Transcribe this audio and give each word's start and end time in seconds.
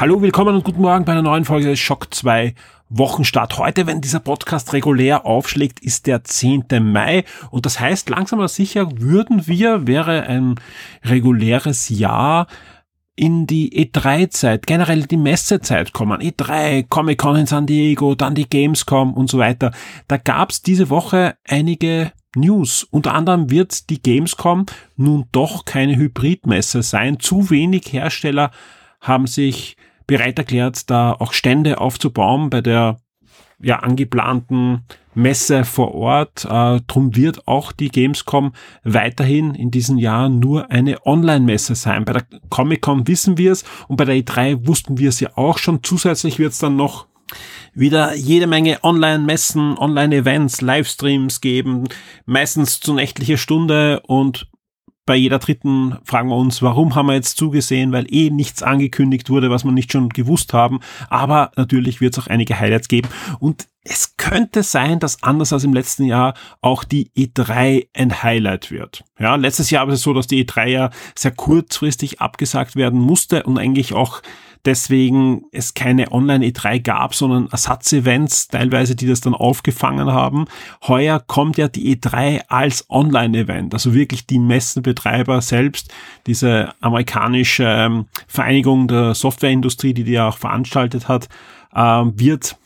Hallo, 0.00 0.22
willkommen 0.22 0.54
und 0.54 0.62
guten 0.62 0.80
Morgen 0.80 1.04
bei 1.04 1.10
einer 1.10 1.22
neuen 1.22 1.44
Folge 1.44 1.66
des 1.66 1.80
Schock 1.80 2.14
2 2.14 2.54
Wochenstart. 2.88 3.58
Heute, 3.58 3.88
wenn 3.88 4.00
dieser 4.00 4.20
Podcast 4.20 4.72
regulär 4.72 5.26
aufschlägt, 5.26 5.80
ist 5.80 6.06
der 6.06 6.22
10. 6.22 6.66
Mai 6.80 7.24
und 7.50 7.66
das 7.66 7.80
heißt, 7.80 8.08
langsam 8.08 8.38
aber 8.38 8.46
sicher 8.46 8.88
würden 9.00 9.48
wir, 9.48 9.88
wäre 9.88 10.22
ein 10.22 10.54
reguläres 11.02 11.88
Jahr, 11.88 12.46
in 13.16 13.48
die 13.48 13.72
E3-Zeit, 13.72 14.68
generell 14.68 15.02
die 15.02 15.16
Messezeit 15.16 15.92
kommen. 15.92 16.20
E3, 16.20 16.86
Comic-Con 16.88 17.34
in 17.34 17.46
San 17.46 17.66
Diego, 17.66 18.14
dann 18.14 18.36
die 18.36 18.48
Gamescom 18.48 19.14
und 19.14 19.28
so 19.28 19.38
weiter. 19.38 19.72
Da 20.06 20.16
gab's 20.16 20.62
diese 20.62 20.90
Woche 20.90 21.34
einige 21.44 22.12
News. 22.36 22.84
Unter 22.84 23.14
anderem 23.14 23.50
wird 23.50 23.90
die 23.90 24.00
Gamescom 24.00 24.66
nun 24.94 25.24
doch 25.32 25.64
keine 25.64 25.96
Hybridmesse 25.96 26.84
sein. 26.84 27.18
Zu 27.18 27.50
wenig 27.50 27.92
Hersteller 27.92 28.52
haben 29.00 29.26
sich 29.26 29.76
bereit 30.08 30.38
erklärt, 30.38 30.90
da 30.90 31.12
auch 31.12 31.32
Stände 31.32 31.80
aufzubauen 31.80 32.50
bei 32.50 32.60
der 32.60 32.96
ja 33.60 33.80
angeplanten 33.80 34.84
Messe 35.14 35.64
vor 35.64 35.94
Ort. 35.94 36.44
Äh, 36.44 36.80
drum 36.86 37.14
wird 37.14 37.46
auch 37.46 37.72
die 37.72 37.90
Gamescom 37.90 38.52
weiterhin 38.84 39.54
in 39.54 39.70
diesem 39.70 39.98
Jahr 39.98 40.28
nur 40.28 40.70
eine 40.70 41.04
Online-Messe 41.06 41.74
sein. 41.74 42.04
Bei 42.04 42.14
der 42.14 42.24
Comic-Con 42.50 43.06
wissen 43.06 43.36
wir 43.36 43.52
es 43.52 43.64
und 43.88 43.96
bei 43.96 44.04
der 44.04 44.16
E3 44.16 44.66
wussten 44.66 44.98
wir 44.98 45.10
es 45.10 45.20
ja 45.20 45.36
auch 45.36 45.58
schon. 45.58 45.82
Zusätzlich 45.82 46.38
wird 46.38 46.52
es 46.52 46.58
dann 46.58 46.76
noch 46.76 47.06
wieder 47.74 48.14
jede 48.14 48.46
Menge 48.46 48.78
Online-Messen, 48.82 49.76
Online-Events, 49.76 50.62
Livestreams 50.62 51.40
geben, 51.40 51.84
meistens 52.24 52.80
zu 52.80 52.94
nächtlicher 52.94 53.36
Stunde 53.36 54.00
und 54.06 54.48
bei 55.08 55.16
jeder 55.16 55.38
dritten 55.38 55.96
fragen 56.04 56.28
wir 56.28 56.36
uns, 56.36 56.60
warum 56.60 56.94
haben 56.94 57.06
wir 57.06 57.14
jetzt 57.14 57.38
zugesehen, 57.38 57.92
weil 57.92 58.04
eh 58.12 58.28
nichts 58.28 58.62
angekündigt 58.62 59.30
wurde, 59.30 59.48
was 59.48 59.64
wir 59.64 59.72
nicht 59.72 59.90
schon 59.90 60.10
gewusst 60.10 60.52
haben. 60.52 60.80
Aber 61.08 61.50
natürlich 61.56 62.02
wird 62.02 62.12
es 62.12 62.22
auch 62.22 62.26
einige 62.26 62.60
Highlights 62.60 62.88
geben. 62.88 63.08
Und 63.40 63.68
es 63.84 64.18
könnte 64.18 64.62
sein, 64.62 64.98
dass 64.98 65.22
anders 65.22 65.54
als 65.54 65.64
im 65.64 65.72
letzten 65.72 66.04
Jahr 66.04 66.34
auch 66.60 66.84
die 66.84 67.10
E3 67.16 67.88
ein 67.94 68.22
Highlight 68.22 68.70
wird. 68.70 69.02
Ja, 69.18 69.36
letztes 69.36 69.70
Jahr 69.70 69.86
war 69.86 69.94
es 69.94 70.02
so, 70.02 70.12
dass 70.12 70.26
die 70.26 70.44
E3 70.44 70.66
ja 70.66 70.90
sehr 71.14 71.32
kurzfristig 71.32 72.20
abgesagt 72.20 72.76
werden 72.76 73.00
musste 73.00 73.44
und 73.44 73.56
eigentlich 73.56 73.94
auch 73.94 74.20
deswegen 74.64 75.44
es 75.52 75.74
keine 75.74 76.12
Online-E3 76.12 76.80
gab, 76.80 77.14
sondern 77.14 77.48
Ersatzevents 77.50 78.48
teilweise, 78.48 78.96
die 78.96 79.06
das 79.06 79.20
dann 79.20 79.34
aufgefangen 79.34 80.10
haben. 80.10 80.46
Heuer 80.86 81.20
kommt 81.20 81.56
ja 81.56 81.68
die 81.68 81.96
E3 81.96 82.42
als 82.48 82.88
Online-Event, 82.90 83.74
also 83.74 83.94
wirklich 83.94 84.26
die 84.26 84.38
Messenbetreiber 84.38 85.40
selbst, 85.40 85.92
diese 86.26 86.72
amerikanische 86.80 87.64
ähm, 87.64 88.06
Vereinigung 88.26 88.88
der 88.88 89.14
Softwareindustrie, 89.14 89.94
die 89.94 90.04
die 90.04 90.12
ja 90.12 90.28
auch 90.28 90.38
veranstaltet 90.38 91.08
hat, 91.08 91.28
ähm, 91.74 92.18
wird 92.18 92.56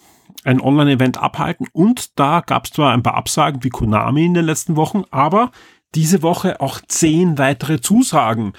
ein 0.45 0.61
Online-Event 0.61 1.19
abhalten 1.19 1.67
und 1.73 2.19
da 2.19 2.41
gab 2.41 2.65
es 2.65 2.73
zwar 2.73 2.93
ein 2.93 3.03
paar 3.03 3.15
Absagen 3.15 3.63
wie 3.63 3.69
Konami 3.69 4.25
in 4.25 4.35
den 4.35 4.45
letzten 4.45 4.77
Wochen, 4.77 5.05
aber 5.11 5.53
diese 5.95 6.23
Woche 6.23 6.61
auch 6.61 6.81
zehn 6.87 7.39
weitere 7.39 7.81
Zusagen. 7.81 8.53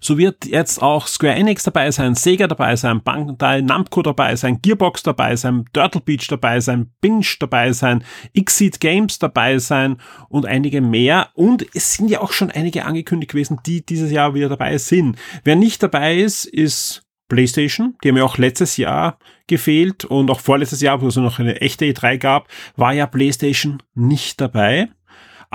So 0.00 0.18
wird 0.18 0.46
jetzt 0.46 0.82
auch 0.82 1.06
Square 1.06 1.34
Enix 1.34 1.64
dabei 1.64 1.90
sein, 1.90 2.14
Sega 2.14 2.46
dabei 2.46 2.76
sein, 2.76 3.02
Bandai 3.02 3.60
Namco 3.60 4.02
dabei 4.02 4.36
sein, 4.36 4.60
Gearbox 4.62 5.02
dabei 5.02 5.36
sein, 5.36 5.64
Turtle 5.72 6.00
Beach 6.00 6.26
dabei 6.28 6.60
sein, 6.60 6.90
Binge 7.00 7.26
dabei 7.40 7.72
sein, 7.72 8.04
Xseed 8.40 8.80
Games 8.80 9.18
dabei 9.18 9.58
sein 9.58 9.96
und 10.28 10.46
einige 10.46 10.80
mehr. 10.80 11.30
Und 11.34 11.66
es 11.74 11.94
sind 11.94 12.08
ja 12.08 12.20
auch 12.20 12.32
schon 12.32 12.50
einige 12.50 12.84
angekündigt 12.84 13.32
gewesen, 13.32 13.58
die 13.66 13.84
dieses 13.84 14.10
Jahr 14.10 14.34
wieder 14.34 14.48
dabei 14.48 14.78
sind. 14.78 15.16
Wer 15.44 15.56
nicht 15.56 15.82
dabei 15.82 16.16
ist, 16.16 16.44
ist 16.44 17.02
PlayStation. 17.28 17.96
Die 18.02 18.08
haben 18.08 18.16
ja 18.16 18.24
auch 18.24 18.38
letztes 18.38 18.76
Jahr 18.76 19.18
gefehlt 19.46 20.04
und 20.04 20.30
auch 20.30 20.40
vorletztes 20.40 20.80
Jahr, 20.80 21.00
wo 21.00 21.08
es 21.08 21.16
noch 21.16 21.38
eine 21.38 21.60
echte 21.60 21.84
E3 21.84 22.18
gab, 22.18 22.48
war 22.76 22.92
ja 22.92 23.06
PlayStation 23.06 23.82
nicht 23.94 24.40
dabei. 24.40 24.88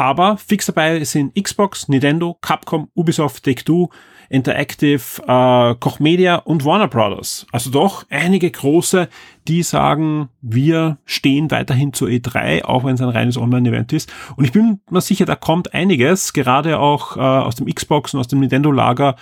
Aber 0.02 0.36
fix 0.36 0.66
dabei 0.66 1.04
sind 1.04 1.36
Xbox, 1.36 1.88
Nintendo, 1.88 2.36
Capcom, 2.42 2.90
Ubisoft, 2.96 3.44
Take-Two, 3.44 3.90
Interactive, 4.32 5.00
äh, 5.28 5.76
Koch 5.76 6.00
Media 6.00 6.38
und 6.38 6.66
Warner 6.66 6.88
Brothers. 6.88 7.46
Also 7.52 7.70
doch 7.70 8.04
einige 8.10 8.50
große, 8.50 9.10
die 9.48 9.62
sagen, 9.62 10.30
wir 10.42 10.98
stehen 11.06 11.52
weiterhin 11.52 11.94
zur 11.94 12.08
E3, 12.08 12.64
auch 12.64 12.84
wenn 12.84 12.96
es 12.96 13.02
ein 13.02 13.10
reines 13.10 13.38
Online-Event 13.38 13.94
ist. 13.94 14.12
Und 14.38 14.46
ich 14.46 14.52
bin 14.52 14.80
mir 14.90 15.02
sicher, 15.02 15.26
da 15.26 15.36
kommt 15.36 15.76
einiges, 15.76 16.34
gerade 16.34 16.80
auch 16.80 17.16
äh, 17.16 17.20
aus 17.20 17.54
dem 17.54 17.68
Xbox 17.68 18.16
und 18.16 18.22
aus 18.22 18.28
dem 18.28 18.40
Nintendo-Lager. 18.40 19.18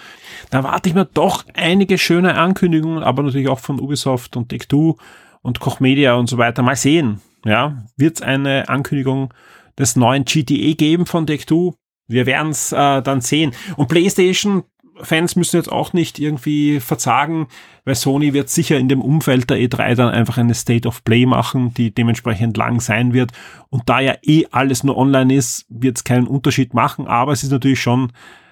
Da 0.50 0.64
warte 0.64 0.88
ich 0.88 0.96
mir 0.96 1.04
doch 1.04 1.44
einige 1.56 1.98
schöne 1.98 2.36
Ankündigungen, 2.36 3.04
aber 3.04 3.22
natürlich 3.24 3.50
auch 3.50 3.60
von 3.60 3.82
Ubisoft 3.82 4.38
und 4.38 4.48
Take-Two 4.48 4.96
und 5.42 5.60
Koch 5.60 5.82
Media 5.82 6.14
und 6.14 6.30
so 6.30 6.38
weiter. 6.38 6.62
Mal 6.62 6.78
sehen. 6.78 7.20
Ja, 7.46 7.86
wird 7.98 8.18
es 8.18 8.22
eine 8.22 8.70
Ankündigung 8.70 9.34
des 9.78 9.96
neuen 9.96 10.26
GTE 10.26 10.76
geben 10.76 11.06
von 11.06 11.26
Take-Two. 11.26 11.74
Wir 12.08 12.26
werden 12.26 12.52
es 12.52 12.72
äh, 12.72 13.02
dann 13.02 13.22
sehen. 13.22 13.54
Und 13.78 13.88
PlayStation 13.88 14.64
Fans 15.02 15.36
müssen 15.36 15.56
jetzt 15.56 15.72
auch 15.72 15.94
nicht 15.94 16.20
irgendwie 16.20 16.80
verzagen, 16.80 17.48
weil 17.86 17.96
Sony 17.96 18.34
wird 18.34 18.50
sicher 18.50 18.78
in 18.78 18.90
dem 18.90 19.02
Umfeld 19.02 19.50
der 19.50 19.58
E3 19.58 19.96
dann 19.96 20.10
einfach 20.14 20.38
eine 20.38 20.54
State 20.54 20.88
of 20.88 21.04
Play 21.04 21.26
machen, 21.26 21.74
die 21.74 21.94
dementsprechend 21.94 22.58
lang 22.58 22.82
sein 22.82 23.14
wird. 23.14 23.32
Und 23.70 23.88
da 23.88 24.00
ja 24.00 24.16
eh 24.22 24.46
alles 24.52 24.84
nur 24.84 24.98
online 24.98 25.34
ist, 25.34 25.66
wird 25.70 25.98
es 25.98 26.04
keinen 26.04 26.28
Unterschied 26.28 26.74
machen, 26.74 27.08
aber 27.08 27.32
es 27.32 27.44
ist 27.44 27.52
natürlich 27.52 27.82
schon 27.82 28.12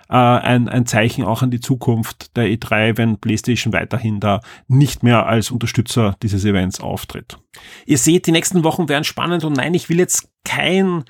äh, 0.10 0.16
ein, 0.16 0.70
ein 0.70 0.86
Zeichen 0.86 1.24
auch 1.24 1.42
an 1.42 1.52
die 1.52 1.60
Zukunft 1.60 2.36
der 2.36 2.46
E3, 2.46 2.98
wenn 2.98 3.20
PlayStation 3.20 3.74
weiterhin 3.74 4.20
da 4.20 4.42
nicht 4.68 5.04
mehr 5.04 5.26
als 5.26 5.52
Unterstützer 5.52 6.16
dieses 6.22 6.46
Events 6.46 6.80
auftritt. 6.80 7.38
Ihr 7.86 7.98
seht, 7.98 8.28
die 8.28 8.32
nächsten 8.32 8.64
Wochen 8.64 8.90
werden 8.90 9.04
spannend 9.04 9.44
und 9.44 9.58
nein, 9.58 9.74
ich 9.74 9.90
will 9.90 10.00
jetzt 10.00 10.30
kein 10.44 11.04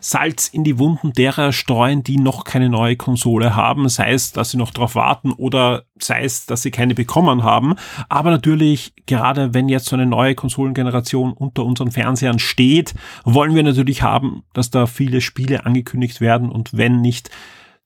Salz 0.00 0.48
in 0.48 0.64
die 0.64 0.78
Wunden 0.78 1.12
derer 1.12 1.52
streuen, 1.52 2.02
die 2.02 2.18
noch 2.18 2.44
keine 2.44 2.68
neue 2.68 2.96
Konsole 2.96 3.54
haben, 3.54 3.88
sei 3.88 4.12
es, 4.12 4.32
dass 4.32 4.50
sie 4.50 4.56
noch 4.56 4.70
darauf 4.70 4.94
warten 4.96 5.32
oder 5.32 5.84
sei 5.98 6.24
es, 6.24 6.46
dass 6.46 6.62
sie 6.62 6.70
keine 6.70 6.94
bekommen 6.94 7.42
haben. 7.42 7.74
Aber 8.08 8.30
natürlich, 8.30 8.92
gerade 9.06 9.54
wenn 9.54 9.68
jetzt 9.68 9.86
so 9.86 9.96
eine 9.96 10.06
neue 10.06 10.34
Konsolengeneration 10.34 11.32
unter 11.32 11.64
unseren 11.64 11.90
Fernsehern 11.90 12.38
steht, 12.38 12.94
wollen 13.24 13.54
wir 13.54 13.62
natürlich 13.62 14.02
haben, 14.02 14.42
dass 14.52 14.70
da 14.70 14.86
viele 14.86 15.20
Spiele 15.20 15.64
angekündigt 15.64 16.20
werden 16.20 16.50
und 16.50 16.76
wenn 16.76 17.00
nicht, 17.00 17.30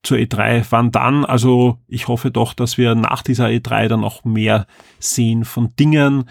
zur 0.02 0.18
E3, 0.18 0.64
wann 0.70 0.90
dann? 0.90 1.24
Also 1.24 1.78
ich 1.88 2.08
hoffe 2.08 2.30
doch, 2.30 2.54
dass 2.54 2.78
wir 2.78 2.94
nach 2.94 3.22
dieser 3.22 3.46
E3 3.46 3.88
dann 3.88 4.04
auch 4.04 4.24
mehr 4.24 4.66
sehen 4.98 5.44
von 5.44 5.74
Dingen, 5.78 6.24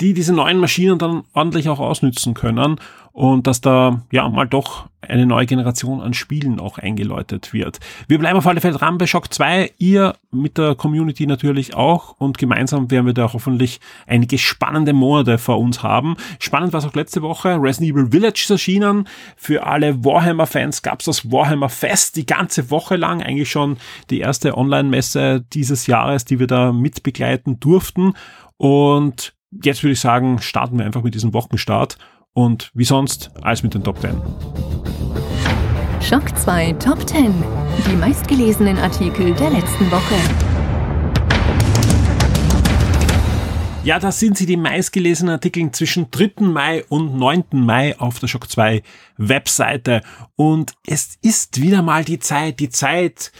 die 0.00 0.14
diese 0.14 0.32
neuen 0.32 0.58
Maschinen 0.58 0.98
dann 0.98 1.22
ordentlich 1.32 1.68
auch 1.68 1.80
ausnützen 1.80 2.34
können 2.34 2.76
und 3.20 3.46
dass 3.46 3.60
da 3.60 4.00
ja 4.10 4.26
mal 4.30 4.48
doch 4.48 4.88
eine 5.02 5.26
neue 5.26 5.44
Generation 5.44 6.00
an 6.00 6.14
Spielen 6.14 6.58
auch 6.58 6.78
eingeläutet 6.78 7.52
wird. 7.52 7.78
Wir 8.08 8.18
bleiben 8.18 8.38
auf 8.38 8.46
alle 8.46 8.62
Fälle 8.62 8.78
dran 8.78 8.96
bei 8.96 9.06
Shock 9.06 9.30
2, 9.30 9.72
ihr 9.76 10.14
mit 10.30 10.56
der 10.56 10.74
Community 10.74 11.26
natürlich 11.26 11.74
auch 11.74 12.14
und 12.18 12.38
gemeinsam 12.38 12.90
werden 12.90 13.04
wir 13.04 13.12
da 13.12 13.30
hoffentlich 13.30 13.78
einige 14.06 14.38
spannende 14.38 14.94
Monate 14.94 15.36
vor 15.36 15.58
uns 15.58 15.82
haben. 15.82 16.16
Spannend 16.38 16.72
war 16.72 16.78
es 16.78 16.86
auch 16.86 16.94
letzte 16.94 17.20
Woche, 17.20 17.58
Resident 17.60 17.92
Evil 17.92 18.10
Village 18.10 18.40
ist 18.44 18.50
erschienen. 18.50 19.06
Für 19.36 19.66
alle 19.66 20.02
Warhammer-Fans 20.02 20.80
gab 20.80 21.00
es 21.00 21.04
das 21.04 21.30
Warhammer 21.30 21.68
Fest 21.68 22.16
die 22.16 22.24
ganze 22.24 22.70
Woche 22.70 22.96
lang, 22.96 23.22
eigentlich 23.22 23.50
schon 23.50 23.76
die 24.08 24.20
erste 24.20 24.56
Online-Messe 24.56 25.44
dieses 25.52 25.86
Jahres, 25.86 26.24
die 26.24 26.38
wir 26.38 26.46
da 26.46 26.72
mitbegleiten 26.72 27.60
durften 27.60 28.14
und 28.56 29.34
jetzt 29.62 29.82
würde 29.82 29.92
ich 29.92 30.00
sagen, 30.00 30.40
starten 30.40 30.78
wir 30.78 30.86
einfach 30.86 31.02
mit 31.02 31.14
diesem 31.14 31.34
Wochenstart 31.34 31.98
und 32.32 32.70
wie 32.74 32.84
sonst 32.84 33.30
alles 33.42 33.62
mit 33.62 33.74
den 33.74 33.82
Top 33.82 34.00
10. 34.00 34.10
Schock 36.00 36.36
2 36.38 36.72
Top 36.74 37.06
10. 37.08 37.32
Die 37.90 37.96
meistgelesenen 37.96 38.78
Artikel 38.78 39.34
der 39.34 39.50
letzten 39.50 39.90
Woche. 39.90 40.14
Ja, 43.82 43.98
das 43.98 44.20
sind 44.20 44.36
sie, 44.36 44.46
die 44.46 44.56
meistgelesenen 44.56 45.32
Artikel 45.32 45.70
zwischen 45.72 46.10
3. 46.10 46.44
Mai 46.44 46.84
und 46.88 47.16
9. 47.16 47.44
Mai 47.52 47.98
auf 47.98 48.18
der 48.18 48.28
Shock 48.28 48.50
2 48.50 48.82
Webseite. 49.16 50.02
Und 50.36 50.74
es 50.86 51.16
ist 51.22 51.60
wieder 51.60 51.82
mal 51.82 52.04
die 52.04 52.18
Zeit, 52.18 52.60
die 52.60 52.68
Zeit 52.68 53.32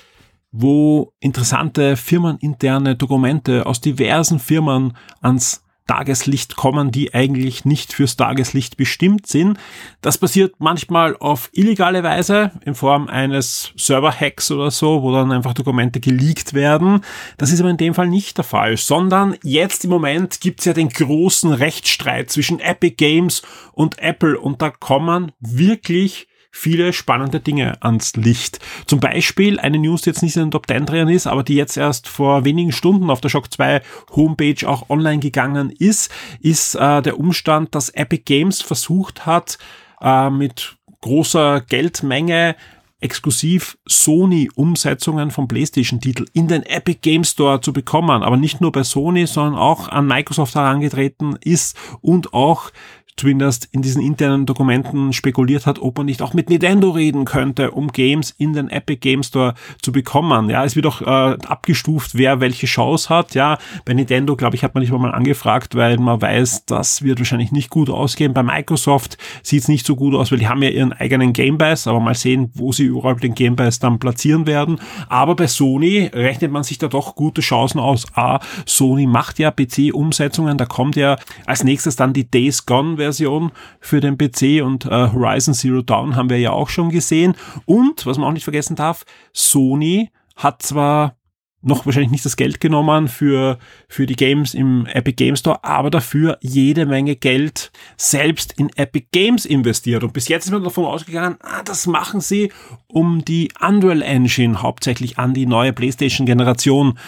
wo 0.52 1.12
interessante 1.20 1.96
firmeninterne 1.96 2.96
Dokumente 2.96 3.66
aus 3.66 3.80
diversen 3.80 4.38
Firmen 4.38 4.96
ans 5.20 5.62
Tageslicht 5.90 6.54
kommen, 6.54 6.92
die 6.92 7.14
eigentlich 7.14 7.64
nicht 7.64 7.92
fürs 7.92 8.16
Tageslicht 8.16 8.76
bestimmt 8.76 9.26
sind. 9.26 9.58
Das 10.02 10.18
passiert 10.18 10.54
manchmal 10.58 11.16
auf 11.16 11.50
illegale 11.52 12.04
Weise 12.04 12.52
in 12.64 12.76
Form 12.76 13.08
eines 13.08 13.72
Server-Hacks 13.76 14.52
oder 14.52 14.70
so, 14.70 15.02
wo 15.02 15.10
dann 15.10 15.32
einfach 15.32 15.52
Dokumente 15.52 15.98
geleakt 15.98 16.54
werden. 16.54 17.00
Das 17.38 17.50
ist 17.50 17.58
aber 17.58 17.70
in 17.70 17.76
dem 17.76 17.94
Fall 17.94 18.06
nicht 18.06 18.38
der 18.38 18.44
Fall, 18.44 18.76
sondern 18.76 19.34
jetzt 19.42 19.82
im 19.82 19.90
Moment 19.90 20.40
gibt's 20.40 20.64
ja 20.64 20.74
den 20.74 20.90
großen 20.90 21.52
Rechtsstreit 21.52 22.30
zwischen 22.30 22.60
Epic 22.60 22.94
Games 22.94 23.42
und 23.72 23.98
Apple 23.98 24.38
und 24.38 24.62
da 24.62 24.70
kommen 24.70 25.32
wirklich 25.40 26.28
viele 26.50 26.92
spannende 26.92 27.40
Dinge 27.40 27.82
ans 27.82 28.16
Licht. 28.16 28.58
Zum 28.86 29.00
Beispiel 29.00 29.58
eine 29.60 29.78
News, 29.78 30.02
die 30.02 30.10
jetzt 30.10 30.22
nicht 30.22 30.36
in 30.36 30.42
den 30.42 30.50
Top 30.50 30.66
10 30.66 30.86
drin 30.86 31.08
ist, 31.08 31.26
aber 31.26 31.42
die 31.42 31.54
jetzt 31.54 31.76
erst 31.76 32.08
vor 32.08 32.44
wenigen 32.44 32.72
Stunden 32.72 33.10
auf 33.10 33.20
der 33.20 33.28
Shock 33.28 33.52
2 33.52 33.82
Homepage 34.14 34.68
auch 34.68 34.90
online 34.90 35.20
gegangen 35.20 35.70
ist, 35.70 36.10
ist 36.40 36.74
äh, 36.74 37.02
der 37.02 37.18
Umstand, 37.18 37.74
dass 37.74 37.90
Epic 37.90 38.22
Games 38.24 38.62
versucht 38.62 39.26
hat, 39.26 39.58
äh, 40.00 40.30
mit 40.30 40.76
großer 41.00 41.62
Geldmenge 41.62 42.56
exklusiv 43.00 43.78
Sony-Umsetzungen 43.86 45.30
von 45.30 45.48
PlayStation-Titel 45.48 46.26
in 46.34 46.48
den 46.48 46.62
Epic 46.62 46.98
Game 47.00 47.24
Store 47.24 47.60
zu 47.60 47.72
bekommen, 47.72 48.22
aber 48.22 48.36
nicht 48.36 48.60
nur 48.60 48.72
bei 48.72 48.82
Sony, 48.82 49.26
sondern 49.26 49.54
auch 49.54 49.88
an 49.88 50.06
Microsoft 50.06 50.54
herangetreten 50.54 51.36
ist 51.42 51.76
und 52.02 52.34
auch 52.34 52.70
zumindest 53.16 53.68
in 53.72 53.82
diesen 53.82 54.02
internen 54.02 54.46
Dokumenten 54.46 55.12
spekuliert 55.12 55.66
hat, 55.66 55.78
ob 55.78 55.98
man 55.98 56.06
nicht 56.06 56.22
auch 56.22 56.34
mit 56.34 56.48
Nintendo 56.48 56.90
reden 56.90 57.24
könnte, 57.24 57.70
um 57.70 57.88
Games 57.88 58.34
in 58.38 58.52
den 58.52 58.68
Epic 58.68 59.00
Game 59.00 59.22
Store 59.22 59.54
zu 59.82 59.92
bekommen. 59.92 60.50
Ja, 60.50 60.64
es 60.64 60.76
wird 60.76 60.86
auch 60.86 61.02
äh, 61.02 61.36
abgestuft, 61.46 62.12
wer 62.14 62.40
welche 62.40 62.66
Chance 62.66 63.08
hat. 63.08 63.34
Ja, 63.34 63.58
bei 63.84 63.94
Nintendo, 63.94 64.36
glaube 64.36 64.56
ich, 64.56 64.64
hat 64.64 64.74
man 64.74 64.82
nicht 64.82 64.92
mal 64.92 65.12
angefragt, 65.12 65.74
weil 65.74 65.98
man 65.98 66.20
weiß, 66.20 66.66
das 66.66 67.02
wird 67.02 67.18
wahrscheinlich 67.18 67.52
nicht 67.52 67.70
gut 67.70 67.90
ausgehen. 67.90 68.34
Bei 68.34 68.42
Microsoft 68.42 69.18
sieht 69.42 69.62
es 69.62 69.68
nicht 69.68 69.86
so 69.86 69.96
gut 69.96 70.14
aus, 70.14 70.30
weil 70.30 70.38
die 70.38 70.48
haben 70.48 70.62
ja 70.62 70.70
ihren 70.70 70.92
eigenen 70.92 71.32
Game 71.32 71.58
Pass, 71.58 71.86
aber 71.86 72.00
mal 72.00 72.14
sehen, 72.14 72.50
wo 72.54 72.72
sie 72.72 72.84
überall 72.84 73.16
den 73.16 73.34
Game 73.34 73.56
Pass 73.56 73.78
dann 73.78 73.98
platzieren 73.98 74.46
werden. 74.46 74.80
Aber 75.08 75.36
bei 75.36 75.46
Sony 75.46 76.10
rechnet 76.12 76.52
man 76.52 76.62
sich 76.62 76.78
da 76.78 76.88
doch 76.88 77.14
gute 77.14 77.40
Chancen 77.40 77.80
aus. 77.80 78.06
A, 78.14 78.40
Sony 78.66 79.06
macht 79.06 79.38
ja 79.38 79.50
PC-Umsetzungen, 79.50 80.58
da 80.58 80.66
kommt 80.66 80.96
ja 80.96 81.16
als 81.46 81.64
nächstes 81.64 81.96
dann 81.96 82.12
die 82.12 82.30
Days 82.30 82.66
Gone 82.66 82.98
Version 83.10 83.52
für 83.80 84.00
den 84.00 84.16
PC 84.16 84.62
und 84.64 84.86
äh, 84.86 85.10
Horizon 85.12 85.54
Zero 85.54 85.82
Dawn 85.82 86.16
haben 86.16 86.30
wir 86.30 86.38
ja 86.38 86.52
auch 86.52 86.68
schon 86.68 86.90
gesehen. 86.90 87.34
Und, 87.66 88.06
was 88.06 88.18
man 88.18 88.28
auch 88.28 88.32
nicht 88.32 88.44
vergessen 88.44 88.76
darf, 88.76 89.04
Sony 89.32 90.10
hat 90.36 90.62
zwar 90.62 91.16
noch 91.62 91.84
wahrscheinlich 91.84 92.10
nicht 92.10 92.24
das 92.24 92.36
Geld 92.36 92.60
genommen 92.60 93.08
für, 93.08 93.58
für 93.88 94.06
die 94.06 94.16
Games 94.16 94.54
im 94.54 94.86
Epic 94.86 95.16
Game 95.16 95.36
Store, 95.36 95.62
aber 95.62 95.90
dafür 95.90 96.38
jede 96.40 96.86
Menge 96.86 97.16
Geld 97.16 97.70
selbst 97.96 98.54
in 98.58 98.70
Epic 98.76 99.08
Games 99.12 99.44
investiert. 99.44 100.02
Und 100.02 100.12
bis 100.12 100.28
jetzt 100.28 100.46
ist 100.46 100.52
man 100.52 100.64
davon 100.64 100.86
ausgegangen, 100.86 101.36
ah, 101.40 101.62
das 101.62 101.86
machen 101.86 102.20
sie, 102.20 102.50
um 102.86 103.24
die 103.24 103.50
Unreal 103.60 104.00
Engine 104.02 104.62
hauptsächlich 104.62 105.18
an 105.18 105.34
die 105.34 105.46
neue 105.46 105.72
PlayStation-Generation 105.72 106.98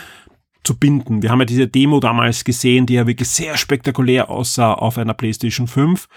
zu 0.65 0.79
binden. 0.79 1.23
Wir 1.23 1.31
haben 1.31 1.41
ja 1.41 1.47
diese 1.47 1.69
Demo 1.69 2.01
damals 2.01 2.45
gesehen, 2.45 2.87
die 2.87 2.95
ja 2.95 3.07
wirklich 3.07 3.29
sehr 3.29 3.57
spektakulär 3.57 4.31
aussah 4.31 4.75
auf 4.75 4.99
einer 4.99 5.15
PlayStation 5.15 5.67
5. 5.67 6.09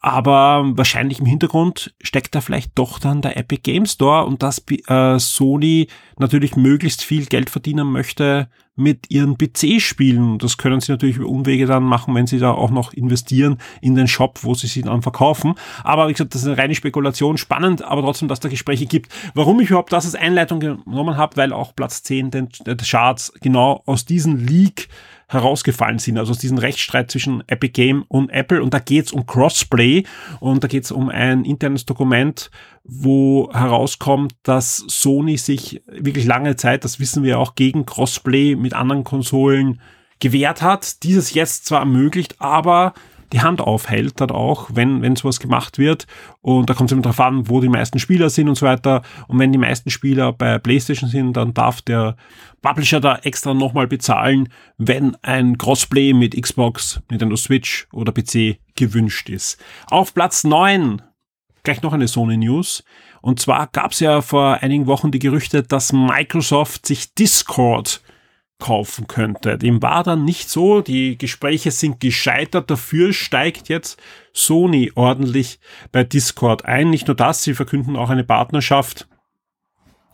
Aber 0.00 0.64
wahrscheinlich 0.76 1.20
im 1.20 1.26
Hintergrund 1.26 1.94
steckt 2.02 2.34
da 2.34 2.42
vielleicht 2.42 2.72
doch 2.74 2.98
dann 2.98 3.22
der 3.22 3.38
Epic 3.38 3.62
Game 3.62 3.86
Store 3.86 4.26
und 4.26 4.42
dass 4.42 4.62
äh, 4.86 5.18
Sony 5.18 5.88
natürlich 6.18 6.56
möglichst 6.56 7.02
viel 7.02 7.24
Geld 7.24 7.48
verdienen 7.48 7.90
möchte 7.90 8.48
mit 8.76 9.10
ihren 9.10 9.38
PC-Spielen. 9.38 10.38
Das 10.38 10.58
können 10.58 10.80
sie 10.80 10.92
natürlich 10.92 11.16
über 11.16 11.28
Umwege 11.28 11.66
dann 11.66 11.84
machen, 11.84 12.14
wenn 12.14 12.26
sie 12.26 12.38
da 12.38 12.50
auch 12.50 12.70
noch 12.70 12.92
investieren 12.92 13.58
in 13.80 13.94
den 13.94 14.08
Shop, 14.08 14.40
wo 14.42 14.54
sie 14.54 14.66
sie 14.66 14.82
dann 14.82 15.02
verkaufen. 15.02 15.54
Aber 15.82 16.08
wie 16.08 16.12
gesagt, 16.12 16.34
das 16.34 16.42
ist 16.42 16.48
eine 16.48 16.58
reine 16.58 16.74
Spekulation. 16.74 17.38
Spannend, 17.38 17.82
aber 17.82 18.02
trotzdem, 18.02 18.28
dass 18.28 18.40
da 18.40 18.48
Gespräche 18.48 18.86
gibt. 18.86 19.12
Warum 19.34 19.60
ich 19.60 19.70
überhaupt 19.70 19.92
das 19.92 20.04
als 20.04 20.14
Einleitung 20.14 20.60
genommen 20.60 21.16
habe, 21.16 21.36
weil 21.36 21.52
auch 21.52 21.74
Platz 21.74 22.02
10 22.02 22.30
den, 22.30 22.48
der 22.66 22.76
Charts 22.76 23.32
genau 23.40 23.82
aus 23.86 24.04
diesem 24.04 24.36
Leak 24.36 24.88
herausgefallen 25.28 25.98
sind, 25.98 26.18
also 26.18 26.32
aus 26.32 26.38
diesem 26.38 26.58
Rechtsstreit 26.58 27.10
zwischen 27.10 27.42
Epic 27.46 27.72
Game 27.72 28.04
und 28.08 28.30
Apple. 28.30 28.62
Und 28.62 28.74
da 28.74 28.78
geht 28.78 29.06
es 29.06 29.12
um 29.12 29.26
Crossplay 29.26 30.04
und 30.40 30.62
da 30.62 30.68
geht 30.68 30.84
es 30.84 30.92
um 30.92 31.08
ein 31.08 31.44
internes 31.44 31.86
Dokument, 31.86 32.50
wo 32.84 33.50
herauskommt, 33.52 34.34
dass 34.42 34.84
Sony 34.88 35.38
sich 35.38 35.82
wirklich 35.86 36.26
lange 36.26 36.56
Zeit, 36.56 36.84
das 36.84 37.00
wissen 37.00 37.22
wir 37.22 37.38
auch, 37.38 37.54
gegen 37.54 37.86
Crossplay 37.86 38.56
mit 38.56 38.74
anderen 38.74 39.04
Konsolen 39.04 39.80
gewehrt 40.20 40.62
hat. 40.62 41.02
Dieses 41.02 41.34
jetzt 41.34 41.66
zwar 41.66 41.80
ermöglicht, 41.80 42.40
aber 42.40 42.94
die 43.34 43.42
Hand 43.42 43.60
aufhält 43.60 44.20
dann 44.20 44.30
auch, 44.30 44.70
wenn, 44.74 45.02
wenn 45.02 45.16
sowas 45.16 45.40
gemacht 45.40 45.76
wird. 45.76 46.06
Und 46.40 46.70
da 46.70 46.74
kommt 46.74 46.88
es 46.88 46.92
immer 46.92 47.02
darauf 47.02 47.18
an, 47.18 47.48
wo 47.48 47.60
die 47.60 47.68
meisten 47.68 47.98
Spieler 47.98 48.30
sind 48.30 48.48
und 48.48 48.54
so 48.54 48.64
weiter. 48.64 49.02
Und 49.26 49.40
wenn 49.40 49.50
die 49.50 49.58
meisten 49.58 49.90
Spieler 49.90 50.32
bei 50.32 50.58
PlayStation 50.58 51.10
sind, 51.10 51.32
dann 51.36 51.52
darf 51.52 51.82
der 51.82 52.16
Publisher 52.62 53.00
da 53.00 53.16
extra 53.16 53.52
nochmal 53.52 53.88
bezahlen, 53.88 54.48
wenn 54.78 55.16
ein 55.22 55.58
Crossplay 55.58 56.12
mit 56.12 56.40
Xbox, 56.40 57.02
Nintendo 57.10 57.34
Switch 57.34 57.88
oder 57.92 58.12
PC 58.12 58.58
gewünscht 58.76 59.28
ist. 59.28 59.60
Auf 59.88 60.14
Platz 60.14 60.44
9 60.44 61.02
gleich 61.64 61.82
noch 61.82 61.92
eine 61.92 62.06
Sony 62.06 62.36
News. 62.36 62.84
Und 63.20 63.40
zwar 63.40 63.66
gab 63.66 63.90
es 63.92 64.00
ja 64.00 64.22
vor 64.22 64.58
einigen 64.62 64.86
Wochen 64.86 65.10
die 65.10 65.18
Gerüchte, 65.18 65.64
dass 65.64 65.92
Microsoft 65.92 66.86
sich 66.86 67.14
Discord 67.14 68.00
kaufen 68.58 69.06
könnte. 69.06 69.58
Dem 69.58 69.82
war 69.82 70.02
dann 70.02 70.24
nicht 70.24 70.48
so. 70.48 70.80
Die 70.80 71.18
Gespräche 71.18 71.70
sind 71.70 72.00
gescheitert. 72.00 72.70
Dafür 72.70 73.12
steigt 73.12 73.68
jetzt 73.68 74.00
Sony 74.32 74.92
ordentlich 74.94 75.58
bei 75.92 76.04
Discord 76.04 76.64
ein. 76.64 76.90
Nicht 76.90 77.08
nur 77.08 77.16
das, 77.16 77.42
sie 77.42 77.54
verkünden 77.54 77.96
auch 77.96 78.10
eine 78.10 78.24
Partnerschaft 78.24 79.06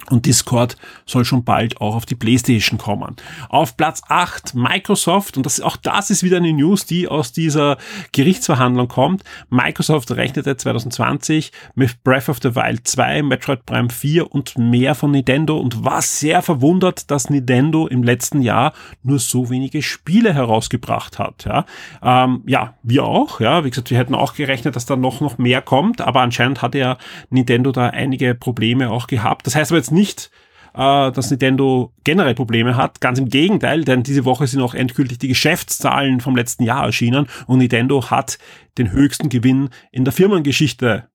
und 0.09 0.27
Discord 0.27 0.77
soll 1.07 1.25
schon 1.25 1.45
bald 1.45 1.81
auch 1.81 1.95
auf 1.95 2.07
die 2.07 2.15
PlayStation 2.15 2.79
kommen. 2.79 3.17
Auf 3.49 3.77
Platz 3.77 4.03
8 4.09 4.55
Microsoft, 4.55 5.37
und 5.37 5.45
das, 5.45 5.61
auch 5.61 5.77
das 5.77 6.11
ist 6.11 6.23
wieder 6.23 6.39
eine 6.39 6.53
News, 6.53 6.87
die 6.87 7.07
aus 7.09 7.33
dieser 7.33 7.77
Gerichtsverhandlung 8.13 8.89
kommt. 8.89 9.23
Microsoft 9.51 10.11
rechnete 10.13 10.57
2020 10.57 11.53
mit 11.75 12.03
Breath 12.03 12.29
of 12.29 12.39
the 12.43 12.55
Wild 12.55 12.87
2, 12.87 13.23
Metroid 13.23 13.67
Prime 13.67 13.91
4 13.91 14.33
und 14.33 14.57
mehr 14.59 14.95
von 14.95 15.11
Nintendo 15.11 15.59
und 15.59 15.85
war 15.85 16.03
sehr 16.03 16.43
verwundert, 16.43 17.11
dass 17.11 17.31
Nintendo 17.31 17.87
im 17.87 18.03
letzten 18.03 18.43
Jahr 18.43 18.73
nur 19.03 19.19
so 19.19 19.51
wenige 19.51 19.83
Spiele 19.83 20.33
herausgebracht 20.33 21.19
hat. 21.19 21.45
Ja, 21.45 21.67
ähm, 22.03 22.43
ja 22.47 22.75
wir 22.83 23.05
auch. 23.05 23.41
Ja, 23.41 23.65
wie 23.65 23.71
gesagt, 23.71 23.91
wir 23.91 23.99
hätten 23.99 24.15
auch 24.15 24.35
gerechnet, 24.35 24.77
dass 24.77 24.87
da 24.87 24.97
noch, 24.97 25.21
noch 25.21 25.39
mehr 25.39 25.63
kommt, 25.63 26.01
aber 26.01 26.21
anscheinend 26.21 26.63
hat 26.63 26.75
ja 26.75 26.97
Nintendo 27.29 27.73
da 27.73 27.89
einige 27.89 28.35
Probleme 28.35 28.91
auch 28.91 29.07
gehabt. 29.07 29.47
Das 29.47 29.55
heißt 29.55 29.71
aber 29.71 29.79
jetzt 29.79 29.90
jetzt 29.91 29.93
nicht, 29.93 30.31
äh, 30.75 31.13
dass 31.13 31.31
Nintendo 31.31 31.93
generell 32.05 32.35
Probleme 32.35 32.77
hat. 32.77 33.01
Ganz 33.01 33.19
im 33.19 33.29
Gegenteil, 33.29 33.85
denn 33.85 34.03
diese 34.03 34.25
Woche 34.25 34.47
sind 34.47 34.63
auch 34.63 34.75
endgültig 34.75 35.19
die 35.19 35.29
Geschäftszahlen 35.29 36.21
vom 36.21 36.37
letzten 36.37 36.65
Jahr 36.65 36.85
erschienen 36.85 37.27
und 37.47 37.59
Nintendo 37.59 38.11
hat 38.11 38.39
den 38.79 38.93
höchsten 38.93 39.29
Gewinn 39.29 39.71
in 39.91 40.05
der 40.05 40.13
Firmengeschichte 40.13 41.09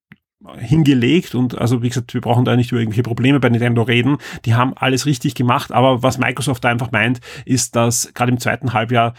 hingelegt 0.58 1.34
und 1.34 1.58
also 1.58 1.82
wie 1.82 1.88
gesagt, 1.88 2.12
wir 2.12 2.20
brauchen 2.20 2.44
da 2.44 2.54
nicht 2.54 2.70
über 2.70 2.80
irgendwelche 2.80 3.02
Probleme 3.02 3.40
bei 3.40 3.48
Nintendo 3.48 3.82
reden. 3.82 4.18
Die 4.44 4.54
haben 4.54 4.74
alles 4.76 5.06
richtig 5.06 5.34
gemacht, 5.34 5.72
aber 5.72 6.02
was 6.02 6.18
Microsoft 6.18 6.62
da 6.62 6.68
einfach 6.68 6.92
meint, 6.92 7.20
ist, 7.46 7.74
dass 7.74 8.12
gerade 8.14 8.30
im 8.30 8.38
zweiten 8.38 8.72
Halbjahr 8.72 9.14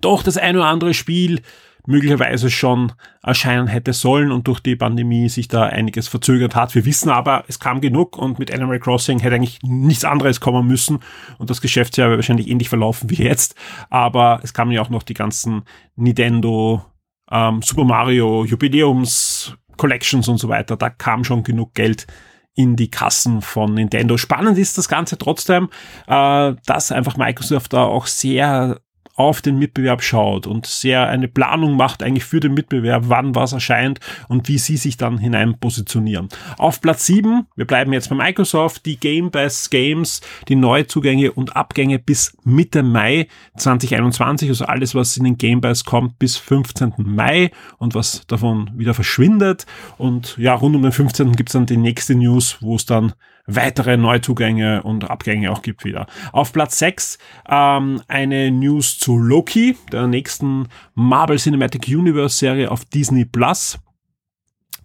doch 0.00 0.22
das 0.22 0.38
ein 0.38 0.56
oder 0.56 0.66
andere 0.66 0.94
Spiel 0.94 1.42
möglicherweise 1.86 2.50
schon 2.50 2.92
erscheinen 3.22 3.66
hätte 3.66 3.92
sollen 3.92 4.30
und 4.30 4.46
durch 4.46 4.60
die 4.60 4.76
Pandemie 4.76 5.28
sich 5.28 5.48
da 5.48 5.64
einiges 5.64 6.08
verzögert 6.08 6.54
hat. 6.54 6.74
Wir 6.74 6.84
wissen 6.84 7.10
aber, 7.10 7.44
es 7.48 7.58
kam 7.58 7.80
genug 7.80 8.16
und 8.16 8.38
mit 8.38 8.52
Animal 8.52 8.78
Crossing 8.78 9.18
hätte 9.18 9.36
eigentlich 9.36 9.58
nichts 9.62 10.04
anderes 10.04 10.40
kommen 10.40 10.66
müssen 10.66 11.00
und 11.38 11.50
das 11.50 11.60
Geschäftsjahr 11.60 12.08
wäre 12.08 12.18
wahrscheinlich 12.18 12.48
ähnlich 12.48 12.68
verlaufen 12.68 13.10
wie 13.10 13.22
jetzt. 13.22 13.54
Aber 13.90 14.40
es 14.42 14.54
kamen 14.54 14.72
ja 14.72 14.82
auch 14.82 14.90
noch 14.90 15.02
die 15.02 15.14
ganzen 15.14 15.62
Nintendo, 15.96 16.84
ähm, 17.30 17.62
Super 17.62 17.84
Mario, 17.84 18.44
Jubiläums, 18.44 19.56
Collections 19.76 20.28
und 20.28 20.38
so 20.38 20.48
weiter. 20.48 20.76
Da 20.76 20.90
kam 20.90 21.24
schon 21.24 21.42
genug 21.42 21.74
Geld 21.74 22.06
in 22.54 22.76
die 22.76 22.90
Kassen 22.90 23.40
von 23.40 23.74
Nintendo. 23.74 24.18
Spannend 24.18 24.58
ist 24.58 24.76
das 24.76 24.88
Ganze 24.88 25.16
trotzdem, 25.16 25.70
äh, 26.06 26.54
dass 26.66 26.92
einfach 26.92 27.16
Microsoft 27.16 27.72
da 27.72 27.84
auch 27.84 28.06
sehr 28.06 28.80
auf 29.22 29.40
den 29.40 29.58
Mitbewerb 29.58 30.02
schaut 30.02 30.46
und 30.46 30.66
sehr 30.66 31.08
eine 31.08 31.28
Planung 31.28 31.76
macht 31.76 32.02
eigentlich 32.02 32.24
für 32.24 32.40
den 32.40 32.54
Mitbewerb, 32.54 33.04
wann 33.06 33.34
was 33.34 33.52
erscheint 33.52 34.00
und 34.28 34.48
wie 34.48 34.58
sie 34.58 34.76
sich 34.76 34.96
dann 34.96 35.18
hinein 35.18 35.58
positionieren. 35.58 36.28
Auf 36.58 36.80
Platz 36.80 37.06
7, 37.06 37.46
wir 37.56 37.66
bleiben 37.66 37.92
jetzt 37.92 38.10
bei 38.10 38.16
Microsoft, 38.16 38.84
die 38.86 38.98
Game 38.98 39.30
Pass 39.30 39.70
Games, 39.70 40.20
die 40.48 40.56
Neuzugänge 40.56 41.32
und 41.32 41.56
Abgänge 41.56 41.98
bis 41.98 42.36
Mitte 42.44 42.82
Mai 42.82 43.28
2021, 43.56 44.48
also 44.48 44.64
alles, 44.64 44.94
was 44.94 45.16
in 45.16 45.24
den 45.24 45.38
Game 45.38 45.60
Pass 45.60 45.84
kommt, 45.84 46.18
bis 46.18 46.36
15. 46.36 46.94
Mai 46.98 47.50
und 47.78 47.94
was 47.94 48.26
davon 48.26 48.70
wieder 48.74 48.94
verschwindet. 48.94 49.66
Und 49.98 50.36
ja, 50.38 50.54
rund 50.54 50.76
um 50.76 50.82
den 50.82 50.92
15. 50.92 51.32
gibt's 51.32 51.52
dann 51.52 51.66
die 51.66 51.76
nächste 51.76 52.14
News, 52.14 52.58
wo 52.60 52.76
es 52.76 52.86
dann 52.86 53.12
weitere 53.46 53.96
Neuzugänge 53.96 54.82
und 54.82 55.10
Abgänge 55.10 55.50
auch 55.50 55.62
gibt 55.62 55.84
wieder. 55.84 56.06
Auf 56.32 56.52
Platz 56.52 56.78
6 56.78 57.18
ähm, 57.48 58.00
eine 58.08 58.50
News 58.50 58.98
zu 58.98 59.18
Loki, 59.18 59.76
der 59.90 60.06
nächsten 60.06 60.68
Marvel 60.94 61.38
Cinematic 61.38 61.88
Universe 61.88 62.36
Serie 62.36 62.70
auf 62.70 62.84
Disney 62.84 63.24
Plus. 63.24 63.78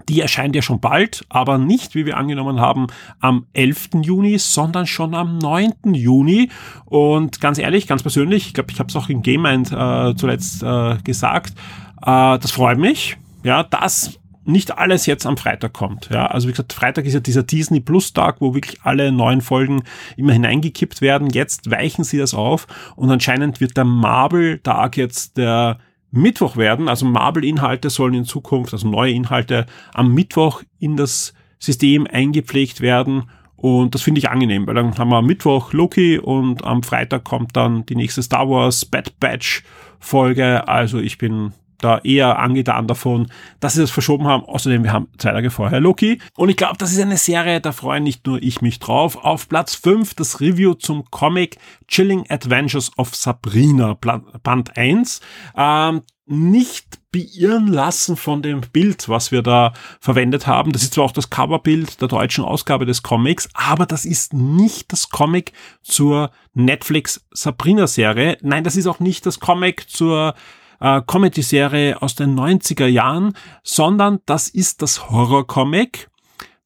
Die 0.09 0.21
erscheint 0.21 0.55
ja 0.55 0.61
schon 0.61 0.79
bald, 0.79 1.25
aber 1.27 1.57
nicht, 1.57 1.93
wie 1.93 2.05
wir 2.05 2.17
angenommen 2.17 2.61
haben, 2.61 2.87
am 3.19 3.47
11. 3.53 3.89
Juni, 4.03 4.37
sondern 4.37 4.87
schon 4.87 5.13
am 5.13 5.37
9. 5.37 5.93
Juni. 5.93 6.49
Und 6.85 7.41
ganz 7.41 7.57
ehrlich, 7.57 7.87
ganz 7.87 8.03
persönlich, 8.03 8.47
ich 8.47 8.53
glaube, 8.53 8.71
ich 8.71 8.79
habe 8.79 8.89
es 8.89 8.95
auch 8.95 9.09
in 9.09 9.21
Game 9.21 9.41
Mind 9.41 9.71
äh, 9.71 10.15
zuletzt 10.15 10.63
äh, 10.63 10.97
gesagt, 11.03 11.53
äh, 12.01 12.39
das 12.39 12.51
freut 12.51 12.77
mich. 12.77 13.17
Ja, 13.43 13.63
dass 13.63 14.17
nicht 14.47 14.77
alles 14.77 15.05
jetzt 15.05 15.25
am 15.25 15.37
Freitag 15.37 15.73
kommt. 15.73 16.09
Ja, 16.09 16.27
also 16.27 16.47
wie 16.47 16.51
gesagt, 16.51 16.73
Freitag 16.73 17.05
ist 17.05 17.13
ja 17.13 17.19
dieser 17.19 17.43
Disney 17.43 17.79
Plus 17.79 18.13
Tag, 18.13 18.37
wo 18.39 18.53
wirklich 18.55 18.81
alle 18.83 19.11
neuen 19.11 19.41
Folgen 19.41 19.83
immer 20.15 20.33
hineingekippt 20.33 21.01
werden. 21.01 21.29
Jetzt 21.29 21.69
weichen 21.69 22.03
sie 22.03 22.17
das 22.17 22.33
auf 22.33 22.67
und 22.95 23.11
anscheinend 23.11 23.59
wird 23.59 23.75
der 23.77 23.85
Marvel 23.85 24.59
Tag 24.59 24.97
jetzt 24.97 25.37
der 25.37 25.79
Mittwoch 26.11 26.55
werden. 26.55 26.87
Also 26.87 27.05
Marvel-Inhalte 27.05 27.89
sollen 27.89 28.13
in 28.13 28.25
Zukunft, 28.25 28.73
also 28.73 28.87
neue 28.87 29.11
Inhalte 29.11 29.65
am 29.93 30.13
Mittwoch 30.13 30.63
in 30.79 30.95
das 30.95 31.33
System 31.59 32.07
eingepflegt 32.07 32.81
werden. 32.81 33.29
Und 33.57 33.95
das 33.95 34.03
finde 34.03 34.19
ich 34.19 34.29
angenehm, 34.29 34.67
weil 34.67 34.75
dann 34.75 34.97
haben 34.97 35.09
wir 35.09 35.17
am 35.17 35.25
Mittwoch 35.25 35.73
Loki 35.73 36.19
und 36.19 36.63
am 36.63 36.83
Freitag 36.83 37.23
kommt 37.23 37.55
dann 37.57 37.85
die 37.87 37.95
nächste 37.95 38.21
Star 38.21 38.47
Wars 38.49 38.85
Bad 38.85 39.19
Batch 39.19 39.63
Folge. 39.99 40.67
Also 40.67 40.99
ich 40.99 41.17
bin 41.17 41.53
da 41.79 41.99
eher 41.99 42.39
angetan 42.39 42.87
davon, 42.87 43.31
dass 43.59 43.73
sie 43.73 43.81
das 43.81 43.91
verschoben 43.91 44.27
haben. 44.27 44.43
Außerdem, 44.43 44.83
wir 44.83 44.93
haben 44.93 45.07
zwei 45.17 45.31
Tage 45.31 45.51
vorher 45.51 45.79
Loki. 45.79 46.19
Und 46.35 46.49
ich 46.49 46.57
glaube, 46.57 46.77
das 46.77 46.91
ist 46.91 46.99
eine 46.99 47.17
Serie, 47.17 47.61
da 47.61 47.71
freue 47.71 48.01
nicht 48.01 48.25
nur 48.25 48.41
ich 48.41 48.61
mich 48.61 48.79
drauf. 48.79 49.23
Auf 49.23 49.49
Platz 49.49 49.75
5 49.75 50.13
das 50.15 50.39
Review 50.39 50.73
zum 50.73 51.05
Comic 51.11 51.57
Chilling 51.87 52.25
Adventures 52.29 52.91
of 52.97 53.15
Sabrina, 53.15 53.93
Band 53.93 54.77
1. 54.77 55.21
Ähm, 55.55 56.01
nicht 56.27 56.99
beirren 57.11 57.67
lassen 57.67 58.17
von 58.17 58.41
dem 58.41 58.61
Bild, 58.61 59.07
was 59.07 59.31
wir 59.31 59.41
da 59.41 59.73
verwendet 60.01 60.45
haben. 60.45 60.73
Das 60.73 60.83
ist 60.83 60.93
zwar 60.93 61.05
auch 61.05 61.11
das 61.11 61.29
Coverbild 61.29 62.01
der 62.01 62.09
deutschen 62.09 62.43
Ausgabe 62.43 62.85
des 62.85 63.01
Comics, 63.01 63.49
aber 63.53 63.85
das 63.85 64.03
ist 64.03 64.33
nicht 64.33 64.91
das 64.91 65.09
Comic 65.09 65.53
zur 65.81 66.31
Netflix 66.53 67.25
Sabrina 67.31 67.87
Serie. 67.87 68.37
Nein, 68.41 68.65
das 68.65 68.75
ist 68.75 68.87
auch 68.87 68.99
nicht 68.99 69.25
das 69.25 69.39
Comic 69.39 69.89
zur 69.89 70.35
äh, 70.79 71.01
Comedy-Serie 71.05 72.01
aus 72.01 72.15
den 72.15 72.37
90er 72.37 72.87
Jahren, 72.87 73.33
sondern 73.63 74.19
das 74.25 74.49
ist 74.49 74.81
das 74.81 75.09
Horror-Comic, 75.09 76.09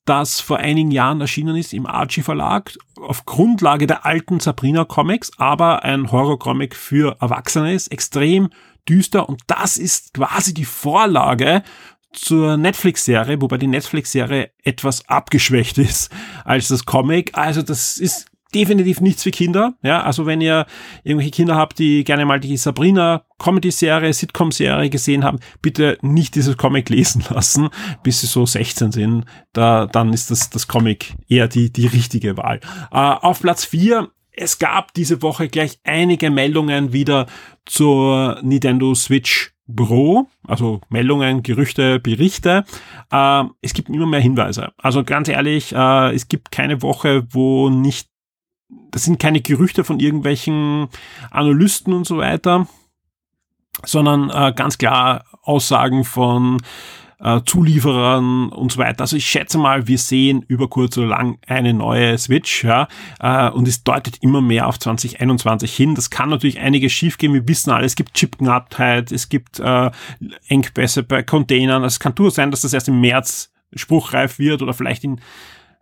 das 0.05 0.39
vor 0.39 0.57
einigen 0.57 0.91
Jahren 0.91 1.21
erschienen 1.21 1.55
ist 1.55 1.73
im 1.73 1.85
Archie 1.85 2.23
Verlag 2.23 2.73
auf 2.99 3.25
Grundlage 3.25 3.87
der 3.87 4.05
alten 4.05 4.39
Sabrina 4.39 4.83
Comics, 4.83 5.31
aber 5.37 5.83
ein 5.83 6.11
Horror-Comic 6.11 6.75
für 6.75 7.17
Erwachsene 7.21 7.73
ist, 7.73 7.87
extrem 7.91 8.49
düster 8.89 9.29
und 9.29 9.41
das 9.47 9.77
ist 9.77 10.13
quasi 10.13 10.53
die 10.53 10.65
Vorlage 10.65 11.63
zur 12.13 12.57
Netflix-Serie, 12.57 13.41
wobei 13.41 13.57
die 13.57 13.67
Netflix-Serie 13.67 14.51
etwas 14.63 15.07
abgeschwächt 15.07 15.77
ist 15.77 16.11
als 16.43 16.67
das 16.67 16.85
Comic. 16.85 17.37
Also 17.37 17.61
das 17.61 17.97
ist 17.97 18.30
definitiv 18.51 19.01
nichts 19.01 19.23
für 19.23 19.31
Kinder. 19.31 19.73
Ja, 19.81 20.03
also 20.03 20.25
wenn 20.25 20.41
ihr 20.41 20.65
irgendwelche 21.03 21.31
Kinder 21.31 21.55
habt, 21.55 21.79
die 21.79 22.03
gerne 22.03 22.25
mal 22.25 22.39
die 22.39 22.57
Sabrina 22.57 23.23
Comedy-Serie, 23.39 24.13
Sitcom-Serie 24.13 24.89
gesehen 24.89 25.23
haben, 25.23 25.39
bitte 25.61 25.97
nicht 26.01 26.35
dieses 26.35 26.57
Comic 26.57 26.89
lesen 26.89 27.23
lassen, 27.29 27.69
bis 28.03 28.21
sie 28.21 28.27
so 28.27 28.45
16 28.45 28.91
sind. 28.91 29.25
Da, 29.53 29.87
dann 29.87 30.13
ist 30.13 30.31
das, 30.31 30.49
das 30.49 30.67
Comic 30.67 31.15
eher 31.27 31.47
die, 31.47 31.71
die 31.71 31.87
richtige 31.87 32.37
Wahl. 32.37 32.59
Äh, 32.91 32.97
auf 32.97 33.41
Platz 33.41 33.65
4 33.65 34.09
es 34.33 34.59
gab 34.59 34.93
diese 34.93 35.21
Woche 35.21 35.49
gleich 35.49 35.79
einige 35.83 36.31
Meldungen 36.31 36.93
wieder 36.93 37.27
zur 37.65 38.39
Nintendo 38.41 38.95
Switch 38.95 39.53
Pro, 39.75 40.27
also 40.47 40.81
Meldungen, 40.89 41.43
Gerüchte, 41.43 41.99
Berichte. 41.99 42.65
Äh, 43.11 43.43
es 43.61 43.73
gibt 43.73 43.89
immer 43.89 44.05
mehr 44.05 44.19
Hinweise. 44.19 44.71
Also 44.77 45.03
ganz 45.03 45.27
ehrlich, 45.29 45.73
äh, 45.73 46.13
es 46.13 46.27
gibt 46.27 46.51
keine 46.51 46.81
Woche, 46.81 47.25
wo 47.29 47.69
nicht 47.69 48.10
das 48.91 49.03
sind 49.03 49.19
keine 49.19 49.41
Gerüchte 49.41 49.83
von 49.83 49.99
irgendwelchen 49.99 50.89
Analysten 51.29 51.93
und 51.93 52.05
so 52.05 52.17
weiter, 52.17 52.67
sondern 53.83 54.29
äh, 54.29 54.53
ganz 54.55 54.77
klar 54.77 55.25
Aussagen 55.43 56.03
von 56.03 56.57
äh, 57.21 57.41
Zulieferern 57.45 58.49
und 58.49 58.71
so 58.71 58.79
weiter. 58.79 59.01
Also 59.01 59.15
ich 59.15 59.25
schätze 59.25 59.57
mal, 59.57 59.87
wir 59.87 59.97
sehen 59.97 60.43
über 60.47 60.67
kurz 60.69 60.97
oder 60.97 61.07
lang 61.07 61.37
eine 61.47 61.73
neue 61.73 62.17
Switch, 62.17 62.63
ja, 62.63 62.87
äh, 63.19 63.49
und 63.49 63.67
es 63.67 63.83
deutet 63.83 64.17
immer 64.21 64.41
mehr 64.41 64.67
auf 64.67 64.79
2021 64.79 65.73
hin. 65.75 65.95
Das 65.95 66.09
kann 66.09 66.29
natürlich 66.29 66.59
einiges 66.59 66.91
schiefgehen. 66.91 67.33
Wir 67.33 67.47
wissen 67.47 67.71
alle, 67.71 67.85
es 67.85 67.95
gibt 67.95 68.13
Chipknappheit, 68.13 69.11
es 69.11 69.29
gibt 69.29 69.59
äh, 69.59 69.91
Engpässe 70.47 71.03
bei 71.03 71.23
Containern. 71.23 71.83
Es 71.83 71.99
kann 71.99 72.15
durchaus 72.15 72.35
sein, 72.35 72.51
dass 72.51 72.61
das 72.61 72.73
erst 72.73 72.87
im 72.87 72.99
März 72.99 73.51
spruchreif 73.73 74.39
wird 74.39 74.61
oder 74.61 74.73
vielleicht 74.73 75.03
in 75.03 75.21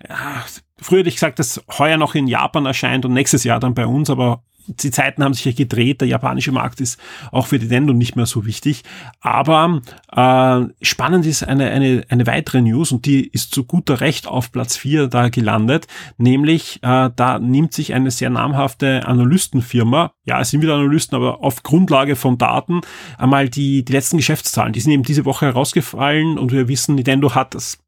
ja, 0.08 0.44
früher 0.82 1.00
hätte 1.00 1.10
ich 1.10 1.16
gesagt, 1.16 1.40
dass 1.40 1.64
heuer 1.78 1.98
noch 1.98 2.16
in 2.16 2.28
Japan 2.28 2.66
erscheint 2.66 3.06
und 3.06 3.14
nächstes 3.14 3.44
Jahr 3.44 3.60
dann 3.60 3.74
bei 3.74 3.86
uns, 3.86 4.10
aber 4.10 4.44
die 4.70 4.92
Zeiten 4.92 5.24
haben 5.24 5.34
sich 5.34 5.46
ja 5.46 5.52
gedreht. 5.52 6.02
Der 6.02 6.08
japanische 6.08 6.52
Markt 6.52 6.80
ist 6.80 7.00
auch 7.32 7.48
für 7.48 7.58
Nintendo 7.58 7.94
nicht 7.94 8.16
mehr 8.16 8.26
so 8.26 8.46
wichtig. 8.46 8.84
Aber 9.20 9.82
äh, 10.12 10.86
spannend 10.86 11.26
ist 11.26 11.44
eine, 11.44 11.70
eine, 11.72 12.04
eine 12.10 12.28
weitere 12.28 12.62
News 12.62 12.92
und 12.92 13.06
die 13.06 13.28
ist 13.28 13.54
zu 13.54 13.64
guter 13.64 14.00
Recht 14.02 14.28
auf 14.28 14.52
Platz 14.52 14.78
4 14.78 15.08
da 15.08 15.30
gelandet. 15.30 15.88
Nämlich, 16.18 16.80
äh, 16.84 17.10
da 17.16 17.40
nimmt 17.40 17.74
sich 17.74 17.94
eine 17.94 18.12
sehr 18.12 18.30
namhafte 18.30 19.08
Analystenfirma, 19.08 20.12
ja, 20.26 20.40
es 20.40 20.52
sind 20.52 20.62
wieder 20.62 20.76
Analysten, 20.76 21.16
aber 21.16 21.44
auf 21.44 21.64
Grundlage 21.64 22.16
von 22.16 22.38
Daten 22.38 22.82
einmal 23.18 23.50
die, 23.50 23.84
die 23.84 23.92
letzten 23.94 24.18
Geschäftszahlen. 24.18 24.74
Die 24.74 24.80
sind 24.80 24.92
eben 24.92 25.04
diese 25.04 25.26
Woche 25.26 25.48
herausgefallen 25.48 26.38
und 26.38 26.52
wir 26.52 26.68
wissen, 26.68 26.96
Nintendo 26.96 27.34
hat 27.34 27.56
das 27.56 27.80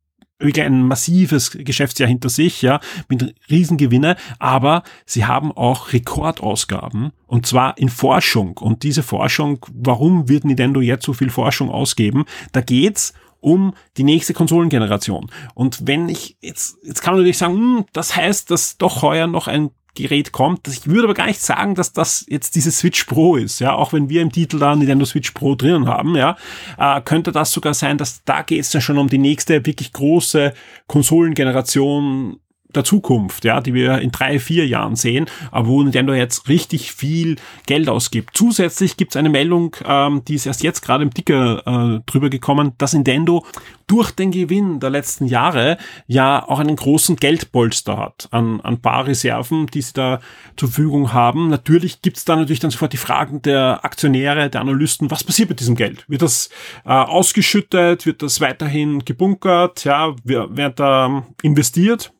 wirklich 0.41 0.65
ein 0.65 0.87
massives 0.87 1.51
Geschäftsjahr 1.51 2.09
hinter 2.09 2.29
sich, 2.29 2.61
ja, 2.61 2.79
mit 3.07 3.35
Riesengewinne, 3.49 4.15
aber 4.39 4.83
sie 5.05 5.25
haben 5.25 5.51
auch 5.51 5.93
Rekordausgaben 5.93 7.11
und 7.27 7.45
zwar 7.45 7.77
in 7.77 7.89
Forschung. 7.89 8.57
Und 8.57 8.83
diese 8.83 9.03
Forschung, 9.03 9.65
warum 9.73 10.27
wird 10.27 10.45
Nintendo 10.45 10.81
jetzt 10.81 11.05
so 11.05 11.13
viel 11.13 11.29
Forschung 11.29 11.69
ausgeben? 11.69 12.25
Da 12.51 12.61
geht's 12.61 13.13
um 13.41 13.73
die 13.97 14.03
nächste 14.03 14.33
Konsolengeneration. 14.33 15.29
Und 15.55 15.87
wenn 15.87 16.07
ich 16.07 16.37
jetzt, 16.41 16.77
jetzt 16.83 17.01
kann 17.01 17.13
man 17.13 17.21
natürlich 17.21 17.39
sagen, 17.39 17.55
hm, 17.55 17.85
das 17.91 18.15
heißt, 18.15 18.49
dass 18.51 18.77
doch 18.77 19.01
heuer 19.01 19.27
noch 19.27 19.47
ein 19.47 19.71
Gerät 19.95 20.31
kommt. 20.31 20.67
Ich 20.67 20.87
würde 20.87 21.03
aber 21.03 21.13
gar 21.13 21.27
nicht 21.27 21.41
sagen, 21.41 21.75
dass 21.75 21.91
das 21.91 22.25
jetzt 22.29 22.55
diese 22.55 22.71
Switch 22.71 23.03
Pro 23.03 23.35
ist, 23.35 23.59
ja, 23.59 23.73
auch 23.73 23.93
wenn 23.93 24.09
wir 24.09 24.21
im 24.21 24.31
Titel 24.31 24.59
da 24.59 24.75
Nintendo 24.75 25.05
Switch 25.05 25.31
Pro 25.31 25.55
drinnen 25.55 25.87
haben, 25.87 26.15
ja, 26.15 26.37
äh, 26.77 27.01
könnte 27.01 27.31
das 27.31 27.51
sogar 27.51 27.73
sein, 27.73 27.97
dass 27.97 28.23
da 28.23 28.41
geht 28.41 28.61
es 28.61 28.71
dann 28.71 28.81
schon 28.81 28.97
um 28.97 29.09
die 29.09 29.17
nächste 29.17 29.65
wirklich 29.65 29.91
große 29.91 30.53
Konsolengeneration 30.87 32.39
der 32.75 32.83
Zukunft, 32.83 33.45
ja, 33.45 33.61
die 33.61 33.73
wir 33.73 33.99
in 33.99 34.11
drei, 34.11 34.39
vier 34.39 34.67
Jahren 34.67 34.95
sehen, 34.95 35.25
aber 35.51 35.67
wo 35.67 35.81
Nintendo 35.81 36.13
jetzt 36.13 36.47
richtig 36.49 36.91
viel 36.91 37.37
Geld 37.65 37.89
ausgibt. 37.89 38.31
Zusätzlich 38.35 38.97
gibt 38.97 39.11
es 39.11 39.17
eine 39.17 39.29
Meldung, 39.29 39.75
ähm, 39.85 40.23
die 40.27 40.35
ist 40.35 40.45
erst 40.45 40.63
jetzt 40.63 40.81
gerade 40.81 41.03
im 41.03 41.13
Ticker 41.13 41.63
äh, 41.65 42.01
drüber 42.05 42.29
gekommen, 42.29 42.73
dass 42.77 42.93
Nintendo 42.93 43.45
durch 43.91 44.11
den 44.11 44.31
Gewinn 44.31 44.79
der 44.79 44.89
letzten 44.89 45.25
Jahre 45.25 45.77
ja 46.07 46.47
auch 46.47 46.59
einen 46.59 46.77
großen 46.77 47.17
Geldpolster 47.17 47.97
hat 47.97 48.29
an, 48.31 48.61
an 48.61 48.79
Barreserven, 48.79 49.67
die 49.67 49.81
sie 49.81 49.91
da 49.91 50.21
zur 50.55 50.69
Verfügung 50.69 51.11
haben. 51.11 51.49
Natürlich 51.49 52.01
gibt 52.01 52.15
es 52.15 52.23
da 52.23 52.37
natürlich 52.37 52.61
dann 52.61 52.71
sofort 52.71 52.93
die 52.93 52.97
Fragen 52.97 53.41
der 53.41 53.83
Aktionäre, 53.83 54.49
der 54.49 54.61
Analysten, 54.61 55.11
was 55.11 55.25
passiert 55.25 55.49
mit 55.49 55.59
diesem 55.59 55.75
Geld? 55.75 56.05
Wird 56.07 56.21
das 56.21 56.49
äh, 56.85 56.89
ausgeschüttet? 56.89 58.05
Wird 58.05 58.21
das 58.21 58.39
weiterhin 58.39 59.03
gebunkert? 59.03 59.83
Ja, 59.83 60.15
wird 60.23 60.79
da 60.79 61.25
investiert? 61.41 62.13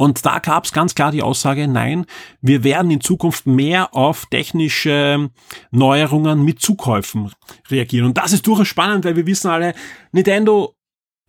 Und 0.00 0.24
da 0.24 0.38
gab 0.38 0.64
es 0.64 0.72
ganz 0.72 0.94
klar 0.94 1.12
die 1.12 1.20
Aussage, 1.20 1.68
nein, 1.68 2.06
wir 2.40 2.64
werden 2.64 2.90
in 2.90 3.02
Zukunft 3.02 3.46
mehr 3.46 3.94
auf 3.94 4.24
technische 4.30 5.28
Neuerungen 5.72 6.42
mit 6.42 6.58
Zukäufen 6.58 7.30
reagieren. 7.68 8.06
Und 8.06 8.16
das 8.16 8.32
ist 8.32 8.46
durchaus 8.46 8.66
spannend, 8.66 9.04
weil 9.04 9.16
wir 9.16 9.26
wissen 9.26 9.50
alle, 9.50 9.74
Nintendo 10.12 10.74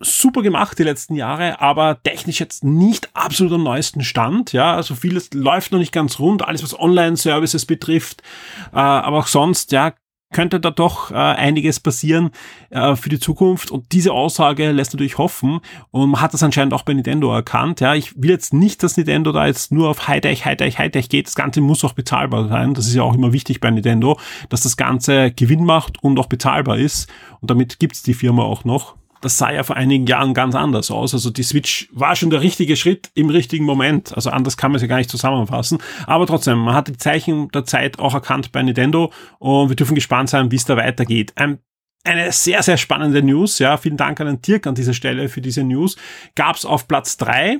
super 0.00 0.40
gemacht 0.40 0.78
die 0.78 0.84
letzten 0.84 1.16
Jahre, 1.16 1.60
aber 1.60 2.02
technisch 2.02 2.40
jetzt 2.40 2.64
nicht 2.64 3.14
absolut 3.14 3.52
am 3.52 3.62
neuesten 3.62 4.04
Stand. 4.04 4.54
Ja, 4.54 4.74
also 4.74 4.94
vieles 4.94 5.34
läuft 5.34 5.72
noch 5.72 5.78
nicht 5.78 5.92
ganz 5.92 6.18
rund, 6.18 6.40
alles 6.40 6.62
was 6.62 6.78
Online-Services 6.78 7.66
betrifft, 7.66 8.22
äh, 8.72 8.78
aber 8.78 9.18
auch 9.18 9.26
sonst, 9.26 9.72
ja, 9.72 9.92
könnte 10.32 10.60
da 10.60 10.70
doch 10.70 11.10
äh, 11.10 11.14
einiges 11.14 11.80
passieren 11.80 12.30
äh, 12.70 12.96
für 12.96 13.08
die 13.08 13.20
Zukunft. 13.20 13.70
Und 13.70 13.92
diese 13.92 14.12
Aussage 14.12 14.70
lässt 14.72 14.92
natürlich 14.92 15.18
hoffen. 15.18 15.60
Und 15.90 16.10
man 16.10 16.20
hat 16.20 16.34
das 16.34 16.42
anscheinend 16.42 16.74
auch 16.74 16.82
bei 16.82 16.94
Nintendo 16.94 17.32
erkannt. 17.32 17.80
Ja, 17.80 17.94
ich 17.94 18.20
will 18.20 18.30
jetzt 18.30 18.52
nicht, 18.54 18.82
dass 18.82 18.96
Nintendo 18.96 19.32
da 19.32 19.46
jetzt 19.46 19.72
nur 19.72 19.88
auf 19.88 20.08
Hightech, 20.08 20.44
Hightech, 20.44 20.78
Hightech 20.78 21.08
geht. 21.08 21.26
Das 21.26 21.34
Ganze 21.34 21.60
muss 21.60 21.84
auch 21.84 21.92
bezahlbar 21.92 22.48
sein. 22.48 22.74
Das 22.74 22.86
ist 22.86 22.94
ja 22.94 23.02
auch 23.02 23.14
immer 23.14 23.32
wichtig 23.32 23.60
bei 23.60 23.70
Nintendo, 23.70 24.18
dass 24.48 24.62
das 24.62 24.76
Ganze 24.76 25.30
Gewinn 25.30 25.64
macht 25.64 26.02
und 26.02 26.18
auch 26.18 26.26
bezahlbar 26.26 26.78
ist. 26.78 27.08
Und 27.40 27.50
damit 27.50 27.78
gibt's 27.78 28.02
die 28.02 28.14
Firma 28.14 28.42
auch 28.42 28.64
noch. 28.64 28.96
Das 29.22 29.38
sah 29.38 29.50
ja 29.50 29.62
vor 29.62 29.76
einigen 29.76 30.06
Jahren 30.06 30.34
ganz 30.34 30.54
anders 30.54 30.90
aus. 30.90 31.14
Also 31.14 31.30
die 31.30 31.42
Switch 31.42 31.88
war 31.92 32.14
schon 32.16 32.30
der 32.30 32.42
richtige 32.42 32.76
Schritt 32.76 33.10
im 33.14 33.30
richtigen 33.30 33.64
Moment. 33.64 34.14
Also 34.14 34.30
anders 34.30 34.56
kann 34.56 34.72
man 34.72 34.80
sie 34.80 34.88
gar 34.88 34.98
nicht 34.98 35.10
zusammenfassen. 35.10 35.78
Aber 36.06 36.26
trotzdem, 36.26 36.58
man 36.58 36.74
hat 36.74 36.88
die 36.88 36.96
Zeichen 36.96 37.48
der 37.50 37.64
Zeit 37.64 37.98
auch 37.98 38.14
erkannt 38.14 38.52
bei 38.52 38.62
Nintendo 38.62 39.12
und 39.38 39.68
wir 39.68 39.76
dürfen 39.76 39.94
gespannt 39.94 40.28
sein, 40.28 40.50
wie 40.50 40.56
es 40.56 40.64
da 40.64 40.76
weitergeht. 40.76 41.32
Ein 41.36 41.58
eine 42.04 42.32
sehr, 42.32 42.64
sehr 42.64 42.76
spannende 42.78 43.22
News. 43.22 43.60
Ja, 43.60 43.76
vielen 43.76 43.96
Dank 43.96 44.20
an 44.20 44.26
den 44.26 44.42
Dirk 44.42 44.66
an 44.66 44.74
dieser 44.74 44.94
Stelle 44.94 45.28
für 45.28 45.40
diese 45.40 45.62
News. 45.62 45.96
Gab's 46.34 46.64
auf 46.64 46.88
Platz 46.88 47.16
drei 47.16 47.58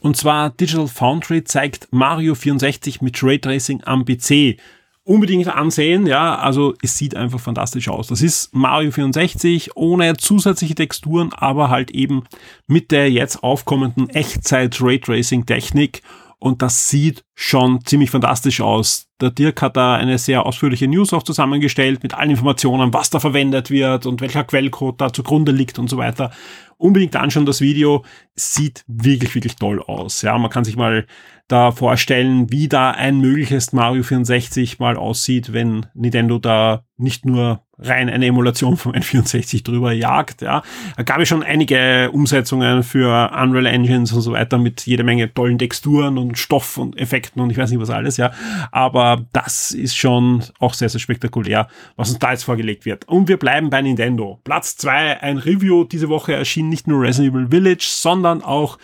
Und 0.00 0.16
zwar 0.16 0.50
Digital 0.50 0.88
Foundry 0.88 1.44
zeigt 1.44 1.88
Mario 1.92 2.34
64 2.34 3.02
mit 3.02 3.22
Raytracing 3.22 3.84
am 3.84 4.04
PC. 4.04 4.58
Unbedingt 5.06 5.48
ansehen, 5.48 6.06
ja, 6.06 6.36
also 6.36 6.72
es 6.82 6.96
sieht 6.96 7.14
einfach 7.14 7.38
fantastisch 7.38 7.88
aus. 7.88 8.06
Das 8.06 8.22
ist 8.22 8.54
Mario 8.54 8.90
64 8.90 9.76
ohne 9.76 10.16
zusätzliche 10.16 10.74
Texturen, 10.74 11.30
aber 11.34 11.68
halt 11.68 11.90
eben 11.90 12.24
mit 12.66 12.90
der 12.90 13.10
jetzt 13.10 13.42
aufkommenden 13.42 14.08
Echtzeit 14.08 14.80
Raytracing 14.80 15.44
Technik 15.44 16.00
und 16.44 16.60
das 16.60 16.90
sieht 16.90 17.24
schon 17.34 17.82
ziemlich 17.86 18.10
fantastisch 18.10 18.60
aus. 18.60 19.06
Der 19.18 19.30
Dirk 19.30 19.62
hat 19.62 19.78
da 19.78 19.94
eine 19.94 20.18
sehr 20.18 20.44
ausführliche 20.44 20.86
News 20.86 21.14
auch 21.14 21.22
zusammengestellt 21.22 22.02
mit 22.02 22.12
allen 22.12 22.32
Informationen, 22.32 22.92
was 22.92 23.08
da 23.08 23.18
verwendet 23.18 23.70
wird 23.70 24.04
und 24.04 24.20
welcher 24.20 24.44
Quellcode 24.44 25.00
da 25.00 25.10
zugrunde 25.10 25.52
liegt 25.52 25.78
und 25.78 25.88
so 25.88 25.96
weiter. 25.96 26.32
Unbedingt 26.76 27.16
anschauen 27.16 27.46
das 27.46 27.62
Video. 27.62 28.04
Sieht 28.34 28.84
wirklich, 28.86 29.34
wirklich 29.34 29.56
toll 29.56 29.80
aus. 29.80 30.20
Ja, 30.20 30.36
man 30.36 30.50
kann 30.50 30.64
sich 30.64 30.76
mal 30.76 31.06
da 31.48 31.72
vorstellen, 31.72 32.50
wie 32.50 32.68
da 32.68 32.90
ein 32.90 33.20
mögliches 33.20 33.72
Mario 33.72 34.02
64 34.02 34.78
mal 34.78 34.96
aussieht, 34.96 35.52
wenn 35.52 35.86
Nintendo 35.94 36.38
da 36.38 36.84
nicht 36.96 37.26
nur 37.26 37.62
rein 37.78 38.08
eine 38.08 38.26
Emulation 38.26 38.76
vom 38.76 38.92
N64 38.94 39.62
drüber 39.62 39.92
jagt. 39.92 40.40
Ja. 40.40 40.62
Da 40.96 41.02
gab 41.02 41.20
es 41.20 41.28
schon 41.28 41.42
einige 41.42 42.10
Umsetzungen 42.12 42.82
für 42.82 43.30
Unreal 43.38 43.66
Engines 43.66 44.12
und 44.12 44.22
so 44.22 44.32
weiter 44.32 44.56
mit 44.56 44.86
jede 44.86 45.04
Menge 45.04 45.32
tollen 45.34 45.58
Texturen 45.58 46.16
und 46.16 46.38
Stoff 46.38 46.78
und 46.78 46.98
Effekten 46.98 47.42
und 47.42 47.50
ich 47.50 47.58
weiß 47.58 47.70
nicht 47.70 47.80
was 47.80 47.90
alles, 47.90 48.16
ja. 48.16 48.32
Aber 48.72 49.26
das 49.32 49.72
ist 49.72 49.96
schon 49.96 50.44
auch 50.60 50.72
sehr, 50.72 50.88
sehr 50.88 51.00
spektakulär, 51.00 51.68
was 51.96 52.10
uns 52.10 52.20
da 52.20 52.30
jetzt 52.30 52.44
vorgelegt 52.44 52.86
wird. 52.86 53.06
Und 53.06 53.28
wir 53.28 53.36
bleiben 53.36 53.68
bei 53.68 53.82
Nintendo. 53.82 54.40
Platz 54.44 54.76
zwei 54.76 55.20
ein 55.20 55.36
Review. 55.36 55.84
Diese 55.84 56.08
Woche 56.08 56.32
erschien 56.32 56.70
nicht 56.70 56.86
nur 56.86 57.02
Resident 57.02 57.34
Evil 57.34 57.48
Village, 57.48 57.86
sondern 57.90 58.42
auch 58.42 58.78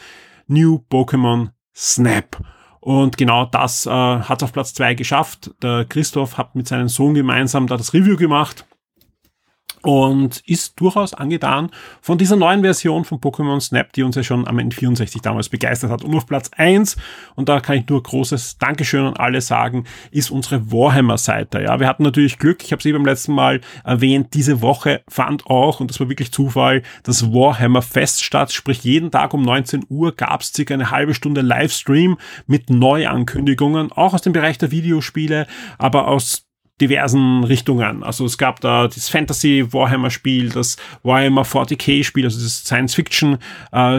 New 0.46 0.82
Pokémon 0.90 1.50
Snap. 1.74 2.42
Und 2.80 3.18
genau 3.18 3.44
das 3.44 3.86
äh, 3.86 3.90
hat 3.90 4.42
auf 4.42 4.52
Platz 4.52 4.72
zwei 4.72 4.94
geschafft. 4.94 5.50
Der 5.62 5.84
Christoph 5.84 6.38
hat 6.38 6.54
mit 6.54 6.66
seinem 6.66 6.88
Sohn 6.88 7.14
gemeinsam 7.14 7.66
da 7.66 7.76
das 7.76 7.92
Review 7.92 8.16
gemacht 8.16 8.64
und 9.82 10.42
ist 10.46 10.78
durchaus 10.80 11.14
angetan 11.14 11.70
von 12.00 12.18
dieser 12.18 12.36
neuen 12.36 12.62
Version 12.62 13.04
von 13.04 13.18
Pokémon 13.18 13.60
Snap, 13.60 13.92
die 13.92 14.02
uns 14.02 14.16
ja 14.16 14.22
schon 14.22 14.46
am 14.46 14.58
N64 14.58 15.22
damals 15.22 15.48
begeistert 15.48 15.90
hat. 15.90 16.04
Und 16.04 16.14
auf 16.14 16.26
Platz 16.26 16.50
eins 16.56 16.96
und 17.34 17.48
da 17.48 17.60
kann 17.60 17.78
ich 17.78 17.88
nur 17.88 18.02
großes 18.02 18.58
Dankeschön 18.58 19.06
an 19.06 19.16
alle 19.16 19.40
sagen, 19.40 19.84
ist 20.10 20.30
unsere 20.30 20.70
Warhammer-Seite. 20.70 21.62
Ja, 21.62 21.80
wir 21.80 21.86
hatten 21.86 22.02
natürlich 22.02 22.38
Glück, 22.38 22.62
ich 22.62 22.72
habe 22.72 22.82
sie 22.82 22.92
beim 22.92 23.04
letzten 23.04 23.32
Mal 23.32 23.60
erwähnt, 23.84 24.34
diese 24.34 24.62
Woche 24.62 25.02
fand 25.08 25.46
auch, 25.46 25.80
und 25.80 25.90
das 25.90 26.00
war 26.00 26.08
wirklich 26.08 26.32
Zufall, 26.32 26.82
das 27.02 27.32
Warhammer-Fest 27.32 28.22
statt, 28.22 28.52
sprich 28.52 28.84
jeden 28.84 29.10
Tag 29.10 29.34
um 29.34 29.42
19 29.42 29.86
Uhr 29.88 30.14
gab 30.14 30.42
es 30.42 30.52
circa 30.52 30.74
eine 30.74 30.90
halbe 30.90 31.14
Stunde 31.14 31.40
Livestream 31.40 32.18
mit 32.46 32.70
Neuankündigungen, 32.70 33.92
auch 33.92 34.14
aus 34.14 34.22
dem 34.22 34.32
Bereich 34.32 34.58
der 34.58 34.70
Videospiele, 34.70 35.46
aber 35.78 36.08
aus 36.08 36.49
diversen 36.80 37.44
Richtungen. 37.44 38.02
Also 38.02 38.24
es 38.24 38.38
gab 38.38 38.60
da 38.60 38.88
das 38.88 39.08
Fantasy 39.08 39.66
Warhammer 39.70 40.10
Spiel, 40.10 40.48
das 40.48 40.76
Warhammer 41.02 41.42
40k 41.42 42.04
Spiel, 42.04 42.24
also 42.24 42.40
das 42.40 42.64
Science 42.64 42.94
Fiction 42.94 43.38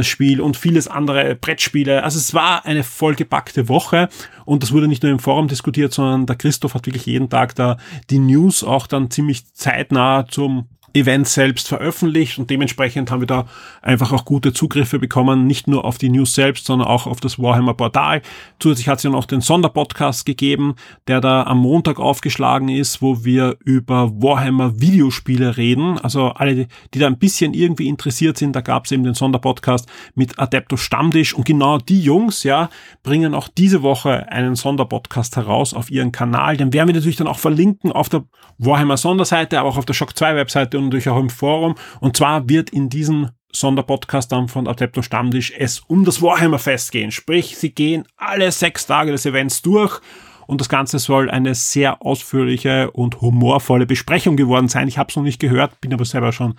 Spiel 0.01 0.41
und 0.41 0.57
vieles 0.57 0.87
andere 0.87 1.35
Brettspiele. 1.35 2.03
Also 2.03 2.17
es 2.17 2.33
war 2.33 2.65
eine 2.65 2.83
vollgepackte 2.83 3.69
Woche 3.69 4.09
und 4.45 4.63
das 4.63 4.71
wurde 4.71 4.87
nicht 4.87 5.03
nur 5.03 5.11
im 5.11 5.19
Forum 5.19 5.47
diskutiert, 5.47 5.93
sondern 5.93 6.25
der 6.25 6.35
Christoph 6.35 6.73
hat 6.73 6.85
wirklich 6.85 7.05
jeden 7.05 7.29
Tag 7.29 7.55
da 7.55 7.77
die 8.09 8.19
News 8.19 8.63
auch 8.63 8.87
dann 8.87 9.11
ziemlich 9.11 9.53
zeitnah 9.53 10.25
zum 10.27 10.67
Event 10.93 11.27
selbst 11.27 11.67
veröffentlicht 11.67 12.37
und 12.39 12.49
dementsprechend 12.49 13.11
haben 13.11 13.21
wir 13.21 13.27
da 13.27 13.45
einfach 13.81 14.11
auch 14.11 14.25
gute 14.25 14.53
Zugriffe 14.53 14.99
bekommen, 14.99 15.47
nicht 15.47 15.67
nur 15.67 15.85
auf 15.85 15.97
die 15.97 16.09
News 16.09 16.35
selbst, 16.35 16.65
sondern 16.65 16.87
auch 16.87 17.07
auf 17.07 17.19
das 17.19 17.39
Warhammer 17.39 17.73
Portal. 17.73 18.21
Zusätzlich 18.59 18.87
hat 18.87 18.97
es 18.97 19.03
ja 19.03 19.09
noch 19.09 19.25
den 19.25 19.41
Sonderpodcast 19.41 20.25
gegeben, 20.25 20.75
der 21.07 21.21
da 21.21 21.43
am 21.43 21.59
Montag 21.59 21.99
aufgeschlagen 21.99 22.69
ist, 22.69 23.01
wo 23.01 23.23
wir 23.23 23.57
über 23.63 24.11
Warhammer 24.21 24.79
Videospiele 24.79 25.57
reden. 25.57 25.97
Also 25.99 26.29
alle, 26.29 26.67
die 26.93 26.99
da 26.99 27.07
ein 27.07 27.17
bisschen 27.17 27.53
irgendwie 27.53 27.87
interessiert 27.87 28.37
sind, 28.37 28.55
da 28.55 28.61
gab 28.61 28.85
es 28.85 28.91
eben 28.91 29.03
den 29.03 29.13
Sonderpodcast 29.13 29.87
mit 30.15 30.39
Adepto 30.39 30.77
Stammtisch 30.77 31.33
und 31.33 31.45
genau 31.45 31.77
die 31.77 32.01
Jungs, 32.01 32.43
ja, 32.43 32.69
bringen 33.03 33.33
auch 33.33 33.47
diese 33.47 33.83
Woche 33.83 34.31
einen 34.31 34.55
Sonderpodcast 34.55 35.35
heraus 35.37 35.73
auf 35.73 35.89
ihren 35.89 36.11
Kanal. 36.11 36.57
Den 36.57 36.73
werden 36.73 36.87
wir 36.87 36.95
natürlich 36.95 37.15
dann 37.15 37.27
auch 37.27 37.39
verlinken 37.39 37.91
auf 37.91 38.09
der 38.09 38.23
Warhammer 38.57 38.97
Sonderseite, 38.97 39.59
aber 39.59 39.69
auch 39.69 39.77
auf 39.77 39.85
der 39.85 39.93
Shock 39.93 40.17
2 40.17 40.35
Webseite 40.35 40.77
und 40.83 40.89
natürlich 40.89 41.09
auch 41.09 41.19
im 41.19 41.29
Forum. 41.29 41.75
Und 41.99 42.17
zwar 42.17 42.47
wird 42.49 42.69
in 42.69 42.89
diesem 42.89 43.29
Sonderpodcast 43.53 44.31
dann 44.31 44.47
von 44.47 44.67
Adepto 44.67 45.01
Stammtisch 45.01 45.53
es 45.57 45.79
um 45.79 46.05
das 46.05 46.21
Warhammer 46.21 46.59
Fest 46.59 46.91
gehen. 46.91 47.11
Sprich, 47.11 47.57
sie 47.57 47.71
gehen 47.71 48.05
alle 48.17 48.51
sechs 48.51 48.85
Tage 48.85 49.11
des 49.11 49.25
Events 49.25 49.61
durch 49.61 49.99
und 50.47 50.61
das 50.61 50.69
Ganze 50.69 50.99
soll 50.99 51.29
eine 51.29 51.55
sehr 51.55 52.01
ausführliche 52.05 52.91
und 52.91 53.21
humorvolle 53.21 53.85
Besprechung 53.85 54.35
geworden 54.35 54.67
sein. 54.67 54.87
Ich 54.87 54.97
habe 54.97 55.09
es 55.09 55.15
noch 55.15 55.23
nicht 55.23 55.39
gehört, 55.39 55.79
bin 55.81 55.93
aber 55.93 56.05
selber 56.05 56.31
schon 56.31 56.55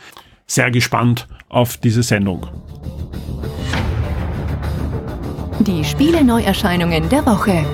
sehr 0.46 0.70
gespannt 0.70 1.28
auf 1.48 1.76
diese 1.76 2.02
Sendung. 2.02 2.46
Die 5.60 5.84
Spiele 5.84 6.24
Neuerscheinungen 6.24 7.08
der 7.08 7.24
Woche. 7.24 7.64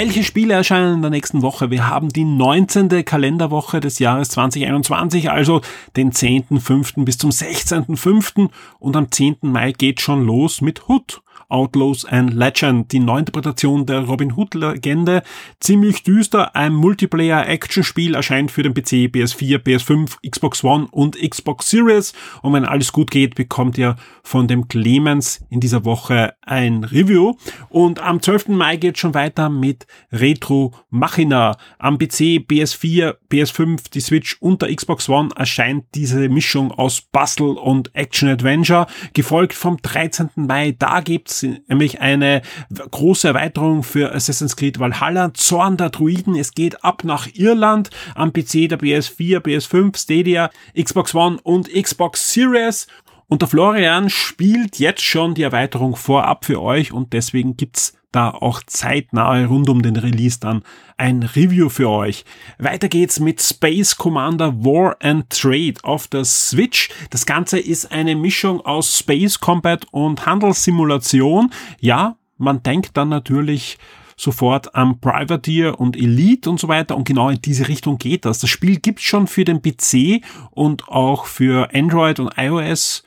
Welche 0.00 0.22
Spiele 0.22 0.54
erscheinen 0.54 0.94
in 0.94 1.02
der 1.02 1.10
nächsten 1.10 1.42
Woche? 1.42 1.72
Wir 1.72 1.88
haben 1.88 2.08
die 2.10 2.22
19. 2.22 3.04
Kalenderwoche 3.04 3.80
des 3.80 3.98
Jahres 3.98 4.28
2021, 4.28 5.28
also 5.32 5.60
den 5.96 6.12
10.5. 6.12 7.04
bis 7.04 7.18
zum 7.18 7.30
16.5. 7.30 8.48
und 8.78 8.94
am 8.94 9.10
10. 9.10 9.38
Mai 9.40 9.72
geht 9.72 10.00
schon 10.00 10.24
los 10.24 10.60
mit 10.60 10.88
Hood. 10.88 11.20
Outlaws 11.48 12.04
and 12.04 12.34
Legend, 12.34 12.92
die 12.92 13.00
Neuinterpretation 13.00 13.86
der 13.86 14.00
Robin 14.00 14.32
Hood-Legende. 14.32 15.22
Ziemlich 15.60 16.02
düster, 16.02 16.54
ein 16.54 16.74
Multiplayer-Action-Spiel 16.74 18.14
erscheint 18.14 18.50
für 18.50 18.62
den 18.62 18.74
PC, 18.74 19.10
PS4, 19.14 19.58
PS5, 19.58 20.16
Xbox 20.28 20.62
One 20.62 20.88
und 20.90 21.16
Xbox 21.18 21.70
Series. 21.70 22.12
Und 22.42 22.52
wenn 22.52 22.64
alles 22.64 22.92
gut 22.92 23.10
geht, 23.10 23.34
bekommt 23.34 23.78
ihr 23.78 23.96
von 24.22 24.46
dem 24.46 24.68
Clemens 24.68 25.40
in 25.50 25.60
dieser 25.60 25.84
Woche 25.84 26.34
ein 26.42 26.84
Review. 26.84 27.34
Und 27.68 28.00
am 28.00 28.20
12. 28.20 28.48
Mai 28.48 28.76
geht 28.76 28.98
schon 28.98 29.14
weiter 29.14 29.48
mit 29.48 29.86
Retro 30.12 30.74
Machina. 30.90 31.56
Am 31.78 31.98
PC, 31.98 32.44
PS4, 32.46 33.16
PS5, 33.30 33.90
die 33.92 34.00
Switch 34.00 34.36
und 34.40 34.62
der 34.62 34.74
Xbox 34.74 35.08
One 35.08 35.30
erscheint 35.34 35.86
diese 35.94 36.28
Mischung 36.28 36.72
aus 36.72 37.00
Bustle 37.00 37.52
und 37.52 37.94
Action 37.94 38.28
Adventure, 38.28 38.86
gefolgt 39.14 39.54
vom 39.54 39.78
13. 39.80 40.30
Mai. 40.36 40.74
Da 40.78 41.00
gibt's 41.00 41.37
nämlich 41.42 42.00
eine 42.00 42.42
große 42.90 43.28
Erweiterung 43.28 43.82
für 43.82 44.14
Assassin's 44.14 44.56
Creed 44.56 44.78
Valhalla, 44.78 45.32
Zorn 45.34 45.76
der 45.76 45.90
Druiden. 45.90 46.34
Es 46.34 46.52
geht 46.52 46.84
ab 46.84 47.04
nach 47.04 47.28
Irland 47.34 47.90
am 48.14 48.32
PC 48.32 48.68
der 48.68 48.78
PS4, 48.78 49.40
PS5, 49.40 49.96
Stadia, 49.98 50.50
Xbox 50.80 51.14
One 51.14 51.38
und 51.42 51.72
Xbox 51.72 52.32
Series. 52.32 52.86
Und 53.28 53.42
der 53.42 53.48
Florian 53.48 54.08
spielt 54.08 54.78
jetzt 54.78 55.02
schon 55.02 55.34
die 55.34 55.42
Erweiterung 55.42 55.96
vorab 55.96 56.46
für 56.46 56.62
euch 56.62 56.92
und 56.92 57.12
deswegen 57.12 57.58
gibt's 57.58 57.92
da 58.10 58.30
auch 58.30 58.62
zeitnahe 58.66 59.44
rund 59.44 59.68
um 59.68 59.82
den 59.82 59.96
Release 59.96 60.40
dann 60.40 60.62
ein 60.96 61.22
Review 61.22 61.68
für 61.68 61.90
euch. 61.90 62.24
Weiter 62.58 62.88
geht's 62.88 63.20
mit 63.20 63.42
Space 63.42 63.96
Commander 63.96 64.64
War 64.64 64.96
and 65.00 65.28
Trade 65.28 65.74
auf 65.82 66.08
der 66.08 66.24
Switch. 66.24 66.88
Das 67.10 67.26
Ganze 67.26 67.58
ist 67.58 67.92
eine 67.92 68.16
Mischung 68.16 68.62
aus 68.62 68.96
Space 68.98 69.38
Combat 69.38 69.84
und 69.90 70.24
Handelssimulation. 70.24 71.52
Ja, 71.80 72.16
man 72.38 72.62
denkt 72.62 72.96
dann 72.96 73.10
natürlich 73.10 73.76
sofort 74.16 74.74
am 74.74 75.00
Privateer 75.00 75.78
und 75.78 75.98
Elite 75.98 76.48
und 76.48 76.58
so 76.58 76.68
weiter. 76.68 76.96
Und 76.96 77.06
genau 77.06 77.28
in 77.28 77.42
diese 77.42 77.68
Richtung 77.68 77.98
geht 77.98 78.24
das. 78.24 78.38
Das 78.38 78.48
Spiel 78.48 78.78
gibt's 78.78 79.02
schon 79.02 79.26
für 79.26 79.44
den 79.44 79.60
PC 79.60 80.24
und 80.50 80.88
auch 80.88 81.26
für 81.26 81.68
Android 81.74 82.20
und 82.20 82.32
iOS 82.38 83.04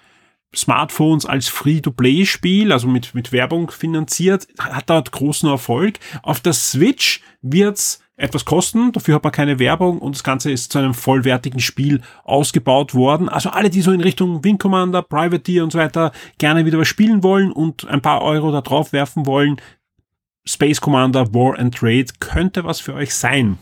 Smartphones 0.56 1.26
als 1.26 1.48
Free-to-Play-Spiel, 1.48 2.72
also 2.72 2.88
mit, 2.88 3.16
mit 3.16 3.32
Werbung 3.32 3.72
finanziert, 3.72 4.48
hat 4.60 4.90
dort 4.90 5.12
großen 5.12 5.50
Erfolg. 5.50 6.00
Auf 6.24 6.42
der 6.42 6.54
Switch 6.54 7.22
wird's 7.42 8.02
etwas 8.18 8.46
kosten, 8.46 8.92
dafür 8.92 9.16
hat 9.16 9.24
man 9.24 9.32
keine 9.32 9.58
Werbung 9.58 9.98
und 10.00 10.16
das 10.16 10.24
Ganze 10.24 10.52
ist 10.52 10.72
zu 10.72 10.78
einem 10.78 10.94
vollwertigen 10.94 11.60
Spiel 11.60 12.02
ausgebaut 12.24 12.94
worden. 12.94 13.30
Also 13.30 13.50
alle, 13.50 13.70
die 13.70 13.82
so 13.82 13.92
in 13.92 14.02
Richtung 14.02 14.44
Wing 14.44 14.58
Commander, 14.58 15.02
Privateer 15.02 15.64
und 15.64 15.72
so 15.72 15.80
weiter 15.80 16.12
gerne 16.38 16.66
wieder 16.66 16.78
was 16.78 16.88
spielen 16.88 17.24
wollen 17.24 17.52
und 17.52 17.88
ein 17.88 18.02
paar 18.02 18.22
Euro 18.22 18.52
da 18.52 18.62
drauf 18.62 18.94
werfen 18.94 19.26
wollen, 19.26 19.60
Space 20.46 20.82
Commander 20.82 21.34
War 21.34 21.58
and 21.58 21.74
Trade 21.74 22.08
könnte 22.20 22.64
was 22.64 22.80
für 22.80 22.94
euch 22.94 23.16
sein. 23.16 23.58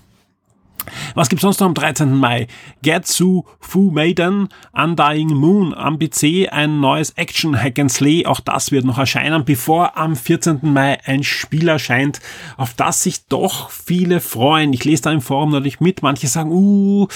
Was 1.15 1.30
gibt's 1.30 1.42
sonst 1.42 1.60
noch 1.60 1.68
am 1.68 1.74
13. 1.74 2.13
Mai? 2.15 2.48
Getsu 2.82 3.44
Fu 3.60 3.92
Maiden, 3.92 4.50
Undying 4.74 5.30
Moon 5.30 5.74
am 5.74 6.00
PC, 6.00 6.52
ein 6.52 6.80
neues 6.80 7.12
Action 7.12 7.62
Hack 7.62 7.80
and 7.80 7.92
Slay, 7.92 8.26
auch 8.26 8.39
das 8.39 8.72
wird 8.72 8.86
noch 8.86 8.98
erscheinen, 8.98 9.46
bevor 9.46 9.98
am 9.98 10.15
14. 10.15 10.60
Mai 10.62 11.00
ein 11.06 11.24
Spiel 11.24 11.68
erscheint, 11.68 12.20
auf 12.58 12.74
das 12.74 13.04
sich 13.04 13.26
doch 13.28 13.70
viele 13.70 14.20
freuen. 14.20 14.74
Ich 14.74 14.86
lese 14.86 15.04
da 15.04 15.12
im 15.12 15.22
Forum 15.22 15.52
natürlich 15.52 15.80
mit, 15.80 16.02
manche 16.02 16.28
sagen, 16.28 16.52
uh, 16.52 17.08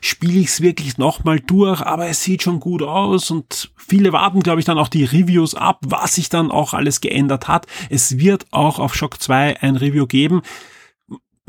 spiele 0.00 0.40
ich's 0.40 0.60
wirklich 0.60 0.98
nochmal 0.98 1.40
durch, 1.40 1.80
aber 1.82 2.06
es 2.06 2.22
sieht 2.22 2.42
schon 2.42 2.60
gut 2.60 2.82
aus 2.82 3.30
und 3.30 3.70
viele 3.76 4.12
warten, 4.12 4.40
glaube 4.40 4.60
ich, 4.60 4.66
dann 4.66 4.78
auch 4.78 4.88
die 4.88 5.04
Reviews 5.04 5.54
ab, 5.54 5.78
was 5.82 6.14
sich 6.14 6.28
dann 6.28 6.50
auch 6.50 6.74
alles 6.74 7.00
geändert 7.00 7.48
hat. 7.48 7.66
Es 7.90 8.18
wird 8.18 8.46
auch 8.50 8.78
auf 8.78 8.94
Shock 8.94 9.20
2 9.20 9.62
ein 9.62 9.76
Review 9.76 10.06
geben 10.06 10.42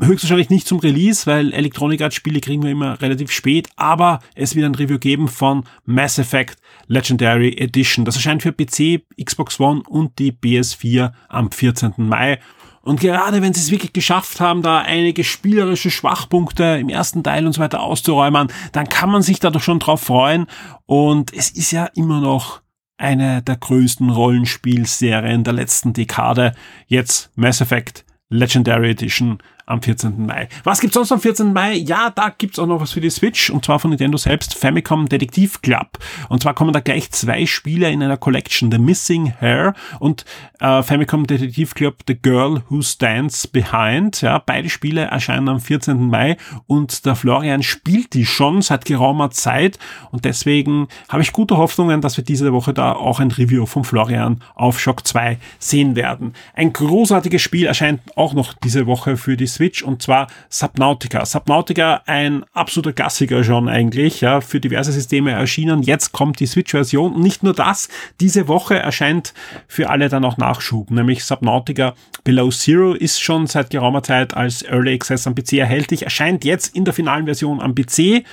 höchstwahrscheinlich 0.00 0.50
nicht 0.50 0.66
zum 0.66 0.80
Release, 0.80 1.26
weil 1.26 1.52
Electronic 1.52 2.00
Arts 2.00 2.16
Spiele 2.16 2.40
kriegen 2.40 2.62
wir 2.62 2.70
immer 2.70 3.00
relativ 3.00 3.30
spät, 3.30 3.68
aber 3.76 4.20
es 4.34 4.54
wird 4.54 4.66
ein 4.66 4.74
Review 4.74 4.98
geben 4.98 5.28
von 5.28 5.64
Mass 5.84 6.18
Effect 6.18 6.56
Legendary 6.86 7.56
Edition. 7.56 8.04
Das 8.04 8.16
erscheint 8.16 8.42
für 8.42 8.52
PC, 8.52 9.02
Xbox 9.22 9.60
One 9.60 9.82
und 9.88 10.18
die 10.18 10.32
PS4 10.32 11.12
am 11.28 11.50
14. 11.50 11.94
Mai. 11.98 12.40
Und 12.82 13.00
gerade 13.00 13.40
wenn 13.40 13.54
sie 13.54 13.60
es 13.60 13.70
wirklich 13.70 13.94
geschafft 13.94 14.40
haben, 14.40 14.60
da 14.60 14.80
einige 14.80 15.24
spielerische 15.24 15.90
Schwachpunkte 15.90 16.76
im 16.78 16.90
ersten 16.90 17.22
Teil 17.22 17.46
und 17.46 17.54
so 17.54 17.62
weiter 17.62 17.80
auszuräumen, 17.80 18.48
dann 18.72 18.88
kann 18.88 19.10
man 19.10 19.22
sich 19.22 19.40
da 19.40 19.50
doch 19.50 19.62
schon 19.62 19.78
drauf 19.78 20.02
freuen. 20.02 20.46
Und 20.84 21.32
es 21.32 21.50
ist 21.50 21.70
ja 21.70 21.86
immer 21.94 22.20
noch 22.20 22.60
eine 22.98 23.42
der 23.42 23.56
größten 23.56 24.10
Rollenspielserien 24.10 25.44
der 25.44 25.54
letzten 25.54 25.94
Dekade. 25.94 26.54
Jetzt 26.86 27.30
Mass 27.36 27.62
Effect 27.62 28.04
Legendary 28.28 28.90
Edition 28.90 29.38
am 29.66 29.80
14. 29.80 30.26
Mai. 30.26 30.48
Was 30.64 30.80
gibt's 30.80 30.94
sonst 30.94 31.12
am 31.12 31.20
14. 31.20 31.52
Mai? 31.52 31.74
Ja, 31.74 32.10
da 32.10 32.32
gibt's 32.36 32.58
auch 32.58 32.66
noch 32.66 32.80
was 32.80 32.92
für 32.92 33.00
die 33.00 33.10
Switch 33.10 33.50
und 33.50 33.64
zwar 33.64 33.78
von 33.78 33.90
Nintendo 33.90 34.18
selbst, 34.18 34.54
Famicom 34.54 35.08
Detektiv 35.08 35.62
Club. 35.62 35.98
Und 36.28 36.42
zwar 36.42 36.54
kommen 36.54 36.72
da 36.72 36.80
gleich 36.80 37.10
zwei 37.12 37.46
Spiele 37.46 37.90
in 37.90 38.02
einer 38.02 38.16
Collection, 38.16 38.70
The 38.70 38.78
Missing 38.78 39.34
Hair 39.40 39.74
und 40.00 40.24
äh, 40.60 40.82
Famicom 40.82 41.26
Detektiv 41.26 41.74
Club 41.74 41.96
The 42.06 42.16
Girl 42.16 42.62
Who 42.68 42.82
Stands 42.82 43.46
Behind. 43.46 44.20
Ja, 44.20 44.38
beide 44.44 44.68
Spiele 44.68 45.02
erscheinen 45.02 45.48
am 45.48 45.60
14. 45.60 46.08
Mai 46.08 46.36
und 46.66 47.06
der 47.06 47.16
Florian 47.16 47.62
spielt 47.62 48.12
die 48.14 48.26
schon 48.26 48.60
seit 48.60 48.84
geraumer 48.84 49.30
Zeit 49.30 49.78
und 50.10 50.24
deswegen 50.24 50.88
habe 51.08 51.22
ich 51.22 51.32
gute 51.32 51.56
Hoffnungen, 51.56 52.00
dass 52.00 52.16
wir 52.16 52.24
diese 52.24 52.52
Woche 52.52 52.74
da 52.74 52.92
auch 52.92 53.20
ein 53.20 53.30
Review 53.30 53.64
vom 53.66 53.84
Florian 53.84 54.42
auf 54.54 54.78
Shock 54.78 55.06
2 55.06 55.38
sehen 55.58 55.96
werden. 55.96 56.34
Ein 56.54 56.72
großartiges 56.72 57.40
Spiel 57.40 57.66
erscheint 57.66 58.00
auch 58.16 58.34
noch 58.34 58.52
diese 58.52 58.86
Woche 58.86 59.16
für 59.16 59.36
die 59.36 59.46
Switch 59.54 59.82
und 59.82 60.02
zwar 60.02 60.26
Subnautica. 60.48 61.24
Subnautica, 61.24 62.02
ein 62.06 62.44
absoluter 62.52 62.92
Klassiker 62.92 63.42
schon 63.44 63.68
eigentlich, 63.68 64.20
ja, 64.20 64.40
für 64.40 64.60
diverse 64.60 64.92
Systeme 64.92 65.32
erschienen. 65.32 65.82
Jetzt 65.82 66.12
kommt 66.12 66.40
die 66.40 66.46
Switch-Version 66.46 67.20
nicht 67.20 67.42
nur 67.42 67.54
das, 67.54 67.88
diese 68.20 68.48
Woche 68.48 68.78
erscheint 68.78 69.34
für 69.66 69.90
alle 69.90 70.08
dann 70.08 70.24
auch 70.24 70.36
Nachschub, 70.36 70.90
nämlich 70.90 71.24
Subnautica 71.24 71.94
Below 72.24 72.50
Zero 72.50 72.94
ist 72.94 73.20
schon 73.20 73.46
seit 73.46 73.70
geraumer 73.70 74.02
Zeit 74.02 74.34
als 74.34 74.62
Early 74.62 74.94
Access 74.94 75.26
am 75.26 75.34
PC 75.34 75.54
erhältlich, 75.54 76.02
erscheint 76.04 76.44
jetzt 76.44 76.74
in 76.74 76.84
der 76.84 76.94
finalen 76.94 77.26
Version 77.26 77.60
am 77.60 77.74
PC 77.74 78.24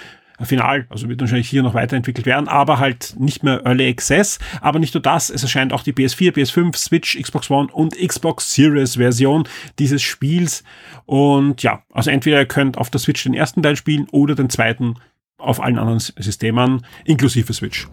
final, 0.46 0.86
also 0.90 1.08
wird 1.10 1.22
wahrscheinlich 1.22 1.50
hier 1.50 1.64
noch 1.64 1.74
weiterentwickelt 1.74 2.26
werden, 2.26 2.48
aber 2.48 2.80
halt 2.80 3.16
nicht 3.18 3.44
mehr 3.44 3.66
Early 3.66 3.90
Access. 3.90 4.40
Aber 4.62 4.80
nicht 4.80 4.94
nur 4.94 5.02
das, 5.02 5.30
es 5.30 5.44
erscheint 5.44 5.74
auch 5.74 5.84
die 5.84 5.94
PS4, 5.94 6.34
PS5, 6.34 6.76
Switch, 6.76 7.20
Xbox 7.20 7.50
One 7.50 7.72
und 7.72 7.98
Xbox 7.98 8.54
Series 8.54 8.96
Version 8.96 9.48
dieses 9.80 10.02
Spiels. 10.02 10.64
Und 11.06 11.64
ja, 11.64 11.84
also 11.92 12.10
entweder 12.12 12.40
ihr 12.40 12.46
könnt 12.46 12.78
auf 12.78 12.90
der 12.90 13.00
Switch 13.00 13.24
den 13.24 13.34
ersten 13.34 13.64
Teil 13.64 13.76
spielen 13.76 14.08
oder 14.12 14.36
den 14.36 14.50
zweiten 14.50 14.96
auf 15.38 15.62
allen 15.62 15.80
anderen 15.80 16.00
Systemen, 16.00 16.86
inklusive 17.06 17.52
Switch. 17.54 17.88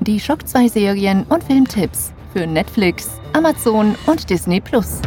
Die 0.00 0.20
Shock 0.20 0.46
2 0.46 0.68
Serien 0.68 1.24
und 1.24 1.44
Filmtipps 1.44 2.12
für 2.32 2.46
Netflix, 2.46 3.20
Amazon 3.34 3.94
und 4.06 4.28
Disney 4.28 4.60
Plus. 4.60 5.00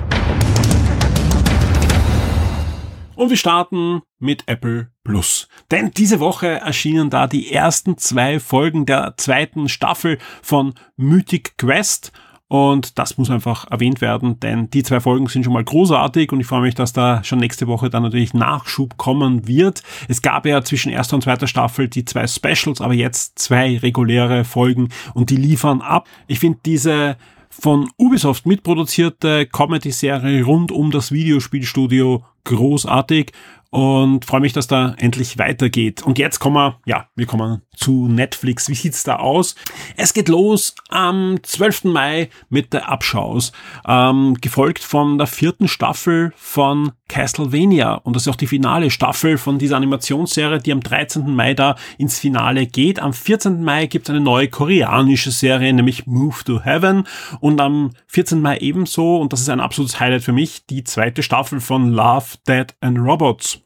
Und 3.16 3.30
wir 3.30 3.38
starten 3.38 4.02
mit 4.26 4.44
Apple 4.48 4.90
Plus. 5.04 5.48
Denn 5.72 5.92
diese 5.92 6.20
Woche 6.20 6.48
erschienen 6.48 7.10
da 7.10 7.28
die 7.28 7.52
ersten 7.52 7.98
zwei 7.98 8.40
Folgen 8.40 8.86
der 8.86 9.14
zweiten 9.18 9.70
Staffel 9.70 10.18
von 10.42 10.74
Mythic 10.98 11.58
Quest. 11.58 12.12
Und 12.48 13.00
das 13.00 13.18
muss 13.18 13.32
einfach 13.32 13.70
erwähnt 13.72 14.02
werden, 14.02 14.40
denn 14.40 14.70
die 14.70 14.84
zwei 14.84 15.00
Folgen 15.00 15.26
sind 15.28 15.44
schon 15.44 15.54
mal 15.54 15.64
großartig 15.64 16.32
und 16.32 16.40
ich 16.40 16.46
freue 16.46 16.62
mich, 16.62 16.76
dass 16.76 16.94
da 16.94 17.24
schon 17.24 17.40
nächste 17.40 17.66
Woche 17.66 17.90
dann 17.90 18.04
natürlich 18.04 18.36
Nachschub 18.36 18.98
kommen 18.98 19.48
wird. 19.48 19.82
Es 20.08 20.22
gab 20.22 20.46
ja 20.46 20.64
zwischen 20.64 20.92
erster 20.92 21.16
und 21.16 21.24
zweiter 21.24 21.48
Staffel 21.48 21.88
die 21.88 22.06
zwei 22.06 22.28
Specials, 22.28 22.82
aber 22.82 22.94
jetzt 22.94 23.40
zwei 23.40 23.78
reguläre 23.80 24.44
Folgen 24.44 24.90
und 25.16 25.32
die 25.32 25.38
liefern 25.38 25.82
ab. 25.82 26.08
Ich 26.28 26.40
finde 26.40 26.60
diese 26.64 27.18
von 27.50 27.90
Ubisoft 27.98 28.46
mitproduzierte 28.46 29.48
Comedy-Serie 29.48 30.44
rund 30.44 30.72
um 30.72 30.92
das 30.92 31.12
Videospielstudio 31.12 32.24
großartig 32.46 33.32
und 33.76 34.24
freue 34.24 34.40
mich, 34.40 34.54
dass 34.54 34.68
da 34.68 34.96
endlich 35.00 35.38
weitergeht. 35.38 36.02
Und 36.02 36.18
jetzt 36.18 36.40
kommen 36.40 36.56
wir, 36.56 36.80
ja, 36.86 37.10
wir 37.16 37.26
kommen 37.26 37.62
zu 37.76 38.08
Netflix. 38.08 38.70
Wie 38.70 38.76
sieht's 38.76 39.04
da 39.04 39.18
aus? 39.18 39.56
Es 39.98 40.14
geht 40.14 40.30
los 40.30 40.76
am 40.88 41.40
12. 41.44 41.84
Mai 41.86 42.30
mit 42.48 42.72
der 42.72 42.88
Abschaus, 42.88 43.52
ähm, 43.86 44.36
gefolgt 44.40 44.82
von 44.82 45.18
der 45.18 45.28
vierten 45.28 45.68
Staffel 45.68 46.32
von 46.38 46.94
Castlevania. 47.10 47.96
Und 47.96 48.16
das 48.16 48.24
ist 48.24 48.28
auch 48.30 48.38
die 48.38 48.48
finale 48.48 48.90
Staffel 48.90 49.38
von 49.38 49.60
dieser 49.60 49.76
Animationsserie, 49.76 50.60
die 50.60 50.72
am 50.72 50.80
13. 50.80 51.36
Mai 51.36 51.54
da 51.54 51.76
ins 51.98 52.18
Finale 52.18 52.68
geht. 52.68 53.00
Am 53.00 53.12
14. 53.12 53.62
Mai 53.62 53.88
gibt 53.88 54.08
es 54.08 54.10
eine 54.10 54.22
neue 54.22 54.48
koreanische 54.48 55.32
Serie, 55.32 55.74
nämlich 55.74 56.08
Move 56.08 56.44
to 56.46 56.62
Heaven. 56.64 57.06
Und 57.42 57.60
am 57.60 57.92
14. 58.08 58.42
Mai 58.42 58.58
ebenso, 58.60 59.18
und 59.18 59.34
das 59.34 59.42
ist 59.42 59.50
ein 59.50 59.60
absolutes 59.60 60.00
Highlight 60.00 60.24
für 60.24 60.32
mich, 60.32 60.66
die 60.66 60.86
zweite 60.86 61.24
Staffel 61.24 61.60
von 61.60 61.92
Love, 61.92 62.35
Dead 62.48 62.74
and 62.82 62.98
Robots. 63.00 63.60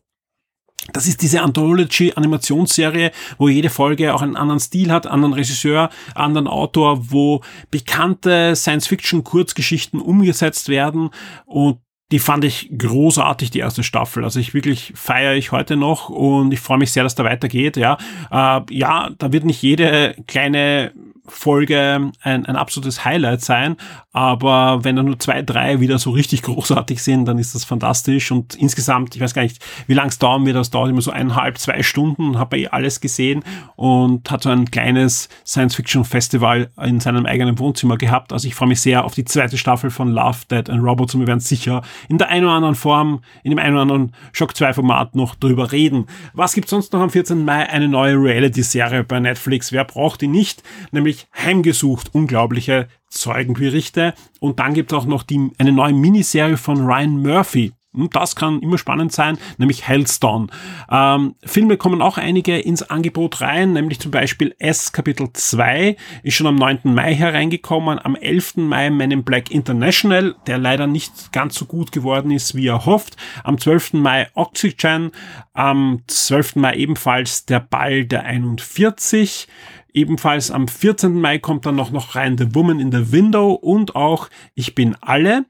Das 0.93 1.07
ist 1.07 1.21
diese 1.21 1.41
Anthology-Animationsserie, 1.41 3.11
wo 3.37 3.47
jede 3.49 3.69
Folge 3.69 4.13
auch 4.13 4.21
einen 4.21 4.35
anderen 4.35 4.59
Stil 4.59 4.91
hat, 4.91 5.07
anderen 5.07 5.33
Regisseur, 5.33 5.89
anderen 6.15 6.47
Autor, 6.47 7.11
wo 7.11 7.41
bekannte 7.69 8.55
Science-Fiction-Kurzgeschichten 8.55 9.99
umgesetzt 9.99 10.69
werden 10.69 11.09
und 11.45 11.79
die 12.11 12.19
fand 12.19 12.43
ich 12.43 12.71
großartig, 12.75 13.51
die 13.51 13.59
erste 13.59 13.83
Staffel. 13.83 14.23
Also 14.23 14.39
ich 14.39 14.55
wirklich 14.55 14.93
feiere 14.95 15.35
ich 15.35 15.51
heute 15.51 15.75
noch 15.75 16.09
und 16.09 16.51
ich 16.51 16.59
freue 16.59 16.79
mich 16.79 16.91
sehr, 16.91 17.03
dass 17.03 17.13
da 17.13 17.23
weitergeht. 17.23 17.77
Ja, 17.77 17.97
äh, 18.31 18.61
ja, 18.71 19.11
da 19.15 19.31
wird 19.31 19.45
nicht 19.45 19.61
jede 19.61 20.15
kleine 20.25 20.91
Folge 21.29 22.11
ein, 22.21 22.45
ein 22.45 22.55
absolutes 22.55 23.05
Highlight 23.05 23.41
sein, 23.41 23.77
aber 24.11 24.83
wenn 24.83 24.95
da 24.95 25.03
nur 25.03 25.19
zwei, 25.19 25.41
drei 25.41 25.79
wieder 25.79 25.99
so 25.99 26.11
richtig 26.11 26.41
großartig 26.43 27.01
sind, 27.01 27.25
dann 27.25 27.37
ist 27.37 27.55
das 27.55 27.63
fantastisch 27.63 28.31
und 28.31 28.55
insgesamt, 28.55 29.15
ich 29.15 29.21
weiß 29.21 29.33
gar 29.33 29.43
nicht, 29.43 29.63
wie 29.87 29.93
lang 29.93 30.09
es 30.09 30.19
dauern 30.19 30.45
wird, 30.45 30.55
das 30.55 30.69
dauert 30.69 30.89
immer 30.89 31.01
so 31.01 31.11
eineinhalb, 31.11 31.57
zwei 31.57 31.83
Stunden, 31.83 32.37
habe 32.37 32.57
eh 32.57 32.67
alles 32.67 33.01
gesehen 33.01 33.43
und 33.75 34.29
hat 34.31 34.43
so 34.43 34.49
ein 34.49 34.69
kleines 34.71 35.29
Science-Fiction-Festival 35.45 36.69
in 36.83 36.99
seinem 36.99 37.25
eigenen 37.25 37.59
Wohnzimmer 37.59 37.97
gehabt, 37.97 38.33
also 38.33 38.47
ich 38.47 38.55
freue 38.55 38.69
mich 38.69 38.81
sehr 38.81 39.05
auf 39.05 39.13
die 39.13 39.25
zweite 39.25 39.57
Staffel 39.57 39.89
von 39.89 40.09
Love, 40.11 40.39
Dead 40.49 40.69
and 40.69 40.83
Robots 40.83 41.13
und 41.13 41.21
wir 41.21 41.27
werden 41.27 41.39
sicher 41.39 41.81
in 42.07 42.17
der 42.17 42.29
einen 42.29 42.45
oder 42.45 42.55
anderen 42.55 42.75
Form, 42.75 43.21
in 43.43 43.51
dem 43.51 43.59
einen 43.59 43.73
oder 43.73 43.81
anderen 43.83 44.11
Shock 44.31 44.55
2 44.55 44.73
Format 44.73 45.15
noch 45.15 45.35
drüber 45.35 45.71
reden. 45.71 46.07
Was 46.33 46.53
gibt 46.53 46.69
sonst 46.69 46.93
noch 46.93 47.01
am 47.01 47.09
14. 47.09 47.43
Mai? 47.45 47.69
Eine 47.69 47.87
neue 47.87 48.15
Reality-Serie 48.15 49.03
bei 49.03 49.19
Netflix. 49.19 49.71
Wer 49.71 49.83
braucht 49.83 50.21
die 50.21 50.27
nicht? 50.27 50.63
Nämlich 50.91 51.18
heimgesucht. 51.35 52.13
Unglaubliche 52.13 52.87
Zeugenberichte. 53.09 54.13
Und 54.39 54.59
dann 54.59 54.73
gibt 54.73 54.91
es 54.91 54.97
auch 54.97 55.05
noch 55.05 55.23
die, 55.23 55.51
eine 55.57 55.71
neue 55.71 55.93
Miniserie 55.93 56.57
von 56.57 56.85
Ryan 56.85 57.21
Murphy. 57.21 57.73
Und 57.91 58.15
das 58.15 58.35
kann 58.35 58.59
immer 58.59 58.77
spannend 58.77 59.11
sein, 59.11 59.39
nämlich 59.57 59.87
Hellstone. 59.87 60.47
Ähm, 60.91 61.33
Filme 61.43 61.75
kommen 61.75 62.03
auch 62.03 62.19
einige 62.19 62.59
ins 62.59 62.83
Angebot 62.83 63.41
rein, 63.41 63.73
nämlich 63.73 63.99
zum 63.99 64.11
Beispiel 64.11 64.55
S 64.59 64.91
Kapitel 64.91 65.29
2 65.33 65.95
ist 66.21 66.35
schon 66.35 66.45
am 66.45 66.55
9. 66.55 66.81
Mai 66.83 67.15
hereingekommen, 67.15 67.97
am 67.97 68.15
11. 68.15 68.57
Mai 68.57 68.91
Men 68.91 69.09
in 69.09 69.23
Black 69.23 69.49
International, 69.49 70.35
der 70.45 70.59
leider 70.59 70.85
nicht 70.85 71.31
ganz 71.31 71.55
so 71.55 71.65
gut 71.65 71.91
geworden 71.91 72.29
ist, 72.29 72.53
wie 72.53 72.67
er 72.67 72.85
hofft. 72.85 73.17
Am 73.43 73.57
12. 73.57 73.93
Mai 73.93 74.27
Oxygen, 74.35 75.11
am 75.53 76.03
12. 76.05 76.57
Mai 76.57 76.75
ebenfalls 76.75 77.45
Der 77.47 77.59
Ball 77.59 78.05
der 78.05 78.23
41. 78.23 79.47
Ebenfalls 79.93 80.51
am 80.51 80.67
14. 80.67 81.19
Mai 81.19 81.39
kommt 81.39 81.65
dann 81.65 81.75
noch, 81.75 81.91
noch 81.91 82.15
rein 82.15 82.37
The 82.37 82.53
Woman 82.53 82.79
in 82.79 82.91
the 82.91 83.11
Window 83.11 83.53
und 83.53 83.95
auch 83.95 84.29
Ich 84.55 84.75
bin 84.75 84.95
alle. 85.01 85.45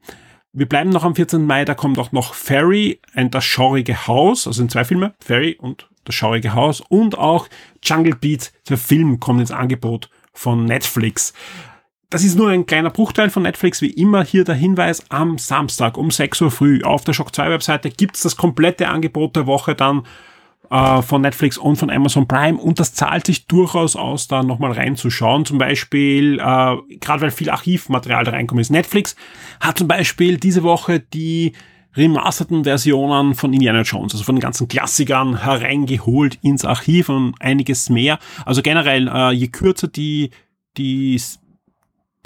Wir 0.52 0.66
bleiben 0.66 0.90
noch 0.90 1.04
am 1.04 1.14
14. 1.14 1.46
Mai, 1.46 1.64
da 1.64 1.74
kommt 1.74 1.98
auch 1.98 2.10
noch 2.10 2.34
Fairy 2.34 3.00
und 3.14 3.34
das 3.34 3.44
schaurige 3.44 4.08
Haus, 4.08 4.48
also 4.48 4.58
sind 4.58 4.72
zwei 4.72 4.84
Filme, 4.84 5.14
Fairy 5.20 5.56
und 5.60 5.88
das 6.04 6.16
schaurige 6.16 6.54
Haus 6.54 6.80
und 6.80 7.16
auch 7.16 7.46
Jungle 7.84 8.16
Beat, 8.16 8.52
der 8.68 8.76
Film 8.76 9.20
kommt 9.20 9.40
ins 9.40 9.52
Angebot 9.52 10.10
von 10.32 10.64
Netflix. 10.64 11.34
Das 12.08 12.24
ist 12.24 12.36
nur 12.36 12.50
ein 12.50 12.66
kleiner 12.66 12.90
Bruchteil 12.90 13.30
von 13.30 13.44
Netflix, 13.44 13.80
wie 13.80 13.90
immer 13.90 14.24
hier 14.24 14.42
der 14.42 14.56
Hinweis, 14.56 15.04
am 15.10 15.38
Samstag 15.38 15.96
um 15.96 16.10
6 16.10 16.40
Uhr 16.40 16.50
früh 16.50 16.82
auf 16.82 17.04
der 17.04 17.12
Shock 17.12 17.32
2 17.32 17.50
Webseite 17.50 17.90
gibt's 17.90 18.22
das 18.22 18.36
komplette 18.36 18.88
Angebot 18.88 19.36
der 19.36 19.46
Woche 19.46 19.76
dann 19.76 20.02
äh, 20.70 21.02
von 21.02 21.22
Netflix 21.22 21.58
und 21.58 21.76
von 21.76 21.90
Amazon 21.90 22.26
Prime 22.26 22.58
und 22.58 22.80
das 22.80 22.94
zahlt 22.94 23.26
sich 23.26 23.46
durchaus 23.46 23.96
aus, 23.96 24.28
da 24.28 24.42
nochmal 24.42 24.72
reinzuschauen. 24.72 25.44
Zum 25.44 25.58
Beispiel, 25.58 26.38
äh, 26.38 26.76
gerade 27.00 27.22
weil 27.22 27.30
viel 27.30 27.50
Archivmaterial 27.50 28.24
da 28.24 28.30
reinkommt 28.30 28.60
ist. 28.60 28.70
Netflix 28.70 29.16
hat 29.60 29.78
zum 29.78 29.88
Beispiel 29.88 30.36
diese 30.36 30.62
Woche 30.62 31.00
die 31.00 31.52
remasterten 31.96 32.64
Versionen 32.64 33.34
von 33.34 33.52
Indiana 33.52 33.82
Jones, 33.82 34.14
also 34.14 34.24
von 34.24 34.36
den 34.36 34.40
ganzen 34.40 34.68
Klassikern 34.68 35.42
hereingeholt 35.42 36.38
ins 36.42 36.64
Archiv 36.64 37.08
und 37.08 37.34
einiges 37.40 37.90
mehr. 37.90 38.18
Also 38.46 38.62
generell, 38.62 39.08
äh, 39.08 39.32
je 39.32 39.48
kürzer 39.48 39.88
die, 39.88 40.30
die, 40.76 41.20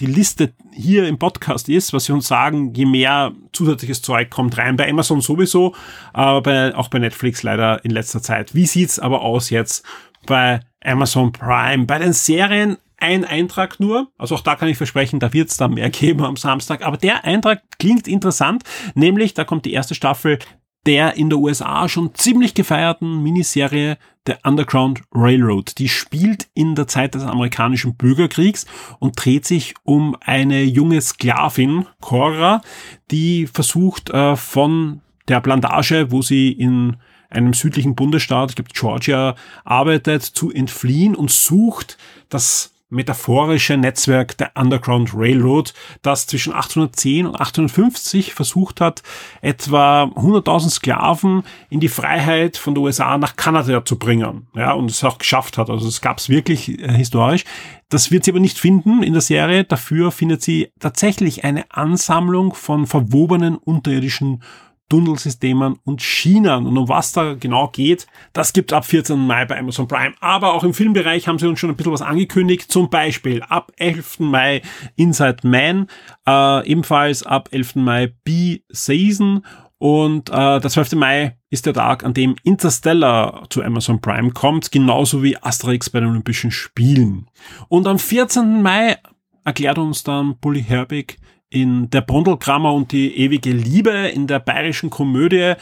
die 0.01 0.07
Liste 0.07 0.53
hier 0.73 1.07
im 1.07 1.19
Podcast 1.19 1.69
ist, 1.69 1.93
was 1.93 2.07
sie 2.07 2.13
uns 2.13 2.27
sagen, 2.27 2.75
je 2.75 2.85
mehr 2.85 3.33
zusätzliches 3.53 4.03
Zeug 4.03 4.31
kommt 4.31 4.59
rein. 4.59 4.77
Bei 4.77 4.89
Amazon 4.89 5.21
sowieso, 5.21 5.75
aber 6.13 6.43
bei, 6.43 6.75
auch 6.75 6.89
bei 6.89 6.99
Netflix 6.99 7.43
leider 7.43 7.85
in 7.85 7.91
letzter 7.91 8.23
Zeit. 8.23 8.55
Wie 8.55 8.67
sieht's 8.67 8.99
aber 8.99 9.23
aus 9.23 9.51
jetzt 9.51 9.85
bei 10.27 10.61
Amazon 10.83 11.33
Prime? 11.33 11.87
Bei 11.87 11.99
den 11.99 12.13
Serien 12.13 12.79
ein 12.99 13.25
Eintrag 13.25 13.79
nur. 13.81 14.09
Also 14.19 14.35
auch 14.35 14.41
da 14.41 14.57
kann 14.57 14.69
ich 14.69 14.77
versprechen, 14.77 15.21
da 15.21 15.33
wird 15.33 15.51
es 15.51 15.57
dann 15.57 15.75
mehr 15.75 15.91
geben 15.91 16.25
am 16.25 16.37
Samstag. 16.37 16.83
Aber 16.83 16.97
der 16.97 17.25
Eintrag 17.25 17.63
klingt 17.79 18.09
interessant, 18.09 18.65
nämlich 18.95 19.35
da 19.35 19.45
kommt 19.45 19.65
die 19.65 19.73
erste 19.73 19.95
Staffel 19.95 20.39
der 20.87 21.16
in 21.16 21.31
der 21.31 21.38
USA 21.38 21.88
schon 21.88 22.14
ziemlich 22.14 22.55
gefeierten 22.55 23.23
Miniserie 23.23 23.97
The 24.27 24.35
Underground 24.42 25.03
Railroad. 25.12 25.79
Die 25.79 25.88
spielt 25.88 26.49
in 26.55 26.75
der 26.75 26.87
Zeit 26.87 27.14
des 27.14 27.23
amerikanischen 27.25 27.94
Bürgerkriegs 27.94 28.66
und 28.99 29.12
dreht 29.23 29.47
sich 29.47 29.75
um 29.85 30.16
eine 30.20 30.62
junge 30.62 31.01
Sklavin, 31.01 31.87
Cora, 32.01 32.62
die 33.11 33.47
versucht 33.47 34.11
äh, 34.11 34.37
von 34.37 35.01
der 35.29 35.40
Plantage, 35.40 36.11
wo 36.11 36.23
sie 36.23 36.53
in 36.53 36.97
einem 37.31 37.53
südlichen 37.53 37.94
Bundesstaat, 37.94 38.51
ich 38.51 38.57
glaube 38.57 38.70
Georgia, 38.73 39.35
arbeitet, 39.64 40.23
zu 40.23 40.51
entfliehen 40.51 41.14
und 41.14 41.31
sucht 41.31 41.99
das 42.29 42.74
metaphorische 42.95 43.77
Netzwerk 43.77 44.39
der 44.39 44.53
Underground 44.55 45.13
Railroad, 45.15 45.75
das 46.03 46.27
zwischen 46.27 46.53
1810 46.53 47.27
und 47.27 47.35
1850 47.35 48.35
versucht 48.35 48.81
hat, 48.81 49.03
etwa 49.43 50.05
100.000 50.05 50.71
Sklaven 50.71 51.43
in 51.71 51.81
die 51.81 51.89
Freiheit 51.89 52.57
von 52.57 52.75
der 52.75 52.83
USA 52.83 53.19
nach 53.19 53.37
Kanada 53.37 53.85
zu 53.85 53.99
bringen. 53.99 54.47
Ja, 54.55 54.73
und 54.73 54.91
es 54.91 55.05
auch 55.05 55.19
geschafft 55.19 55.59
hat. 55.59 55.71
Also 55.71 55.89
es 55.89 56.01
gab 56.01 56.19
es 56.19 56.29
wirklich 56.29 56.81
äh, 56.81 56.93
historisch. 56.93 57.45
Das 57.89 58.11
wird 58.11 58.25
sie 58.25 58.31
aber 58.31 58.41
nicht 58.41 58.59
finden 58.59 59.03
in 59.03 59.13
der 59.13 59.23
Serie. 59.23 59.65
Dafür 59.65 60.11
findet 60.11 60.43
sie 60.43 60.73
tatsächlich 60.79 61.45
eine 61.45 61.71
Ansammlung 61.71 62.55
von 62.55 62.87
verwobenen 62.87 63.57
unterirdischen 63.57 64.43
Tunnelsystemen 64.88 65.77
und 65.85 66.03
Schienen. 66.03 66.66
Und 66.66 66.77
um 66.77 66.88
was 66.88 67.12
da 67.12 67.35
genau 67.35 67.68
geht, 67.68 68.07
das 68.33 68.53
gibt 68.53 68.73
ab 68.73 68.85
14. 68.85 69.18
Mai 69.18 69.44
bei 69.44 69.59
Amazon 69.59 69.88
Prime. 69.88 70.14
Aber 70.20 70.55
auch 70.55 70.64
im 70.64 70.75
Filmbereich 70.75 71.29
haben 71.29 71.38
sie 71.38 71.49
uns 71.49 71.61
schon 71.61 71.70
ein 71.70 71.77
bisschen 71.77 71.92
was 71.92 72.03
angekündigt. 72.03 72.70
Zum 72.70 72.90
Beispiel 72.90 73.42
ab 73.42 73.73
11. 73.77 74.20
Mai 74.20 74.62
Inside 74.97 75.47
Man, 75.47 75.88
äh, 76.27 76.66
ebenfalls 76.68 77.23
ab 77.23 77.49
11. 77.53 77.77
Mai 77.77 78.12
B-Season 78.25 79.44
und 79.79 80.31
äh, 80.31 80.61
der 80.61 80.70
12. 80.70 80.92
Mai 80.92 81.37
ist 81.51 81.66
der 81.66 81.75
Tag, 81.75 82.05
an 82.05 82.14
dem 82.14 82.37
Interstellar 82.42 83.44
zu 83.51 83.62
Amazon 83.62 84.01
Prime 84.01 84.31
kommt, 84.31 84.73
genauso 84.73 85.23
wie 85.23 85.37
Asterix 85.37 85.90
bei 85.90 86.01
den 86.01 86.09
Olympischen 86.09 86.51
Spielen. 86.51 87.29
Und 87.68 87.87
am 87.87 87.99
14. 87.99 88.62
Mai 88.62 88.97
erklärt 89.44 89.77
uns 89.77 90.03
dann 90.03 90.38
Bully 90.40 90.62
Herbig 90.62 91.18
in 91.55 91.88
Der 91.90 92.01
Brondelkrammer 92.01 92.73
und 92.73 92.90
die 92.93 93.17
ewige 93.17 93.53
Liebe 93.53 93.90
in 93.90 94.27
der 94.27 94.40
bayerischen 94.40 94.90
Komödie. 94.90 95.37
Äh, 95.47 95.57